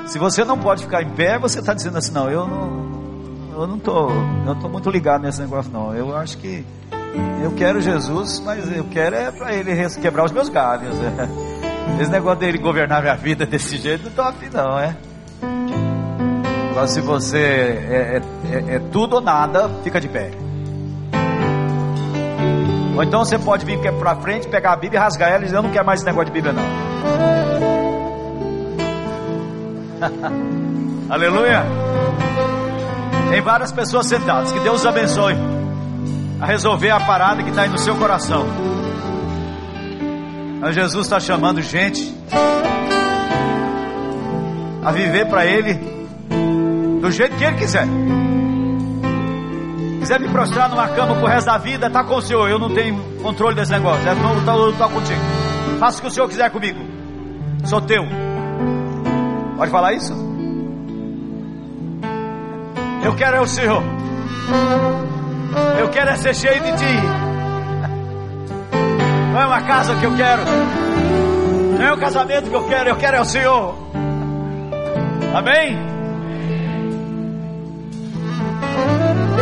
[0.07, 2.89] Se você não pode ficar em pé, você está dizendo assim: Não, eu não.
[3.53, 4.09] Eu não tô,
[4.47, 5.93] eu tô muito ligado nesse negócio não.
[5.93, 6.65] Eu acho que
[7.43, 10.95] eu quero Jesus, mas eu quero é para ele quebrar os meus galhos.
[10.95, 11.49] É.
[12.01, 14.95] Esse negócio dele governar minha vida desse jeito, não estou afim não, é?
[16.71, 18.21] Agora se você é, é,
[18.51, 20.31] é, é tudo ou nada, fica de pé.
[22.95, 25.63] Ou então você pode vir para frente, pegar a Bíblia rasgar ela e dizer, eu
[25.63, 26.63] não quero mais esse negócio de Bíblia não.
[31.09, 31.63] Aleluia.
[33.29, 34.51] Tem várias pessoas sentadas.
[34.51, 35.35] Que Deus abençoe
[36.41, 38.45] a resolver a parada que está aí no seu coração.
[40.59, 42.13] Mas Jesus está chamando gente
[44.83, 45.73] a viver para Ele
[46.99, 47.87] do jeito que Ele quiser.
[50.09, 52.49] Quiser me prostrar numa cama pro resto da vida, está com o Senhor.
[52.49, 54.03] Eu não tenho controle desse negócio.
[54.07, 55.21] Eu estou tá, contigo.
[55.79, 56.79] Faça o que o Senhor quiser comigo.
[57.65, 58.07] Sou teu.
[59.55, 60.11] Pode falar isso?
[63.03, 63.83] Eu quero é o Senhor.
[65.79, 66.99] Eu quero é ser cheio de Ti.
[69.31, 70.41] Não é uma casa que eu quero.
[71.77, 72.89] Não é um casamento que eu quero.
[72.89, 73.75] Eu quero é o Senhor.
[75.35, 75.98] Amém?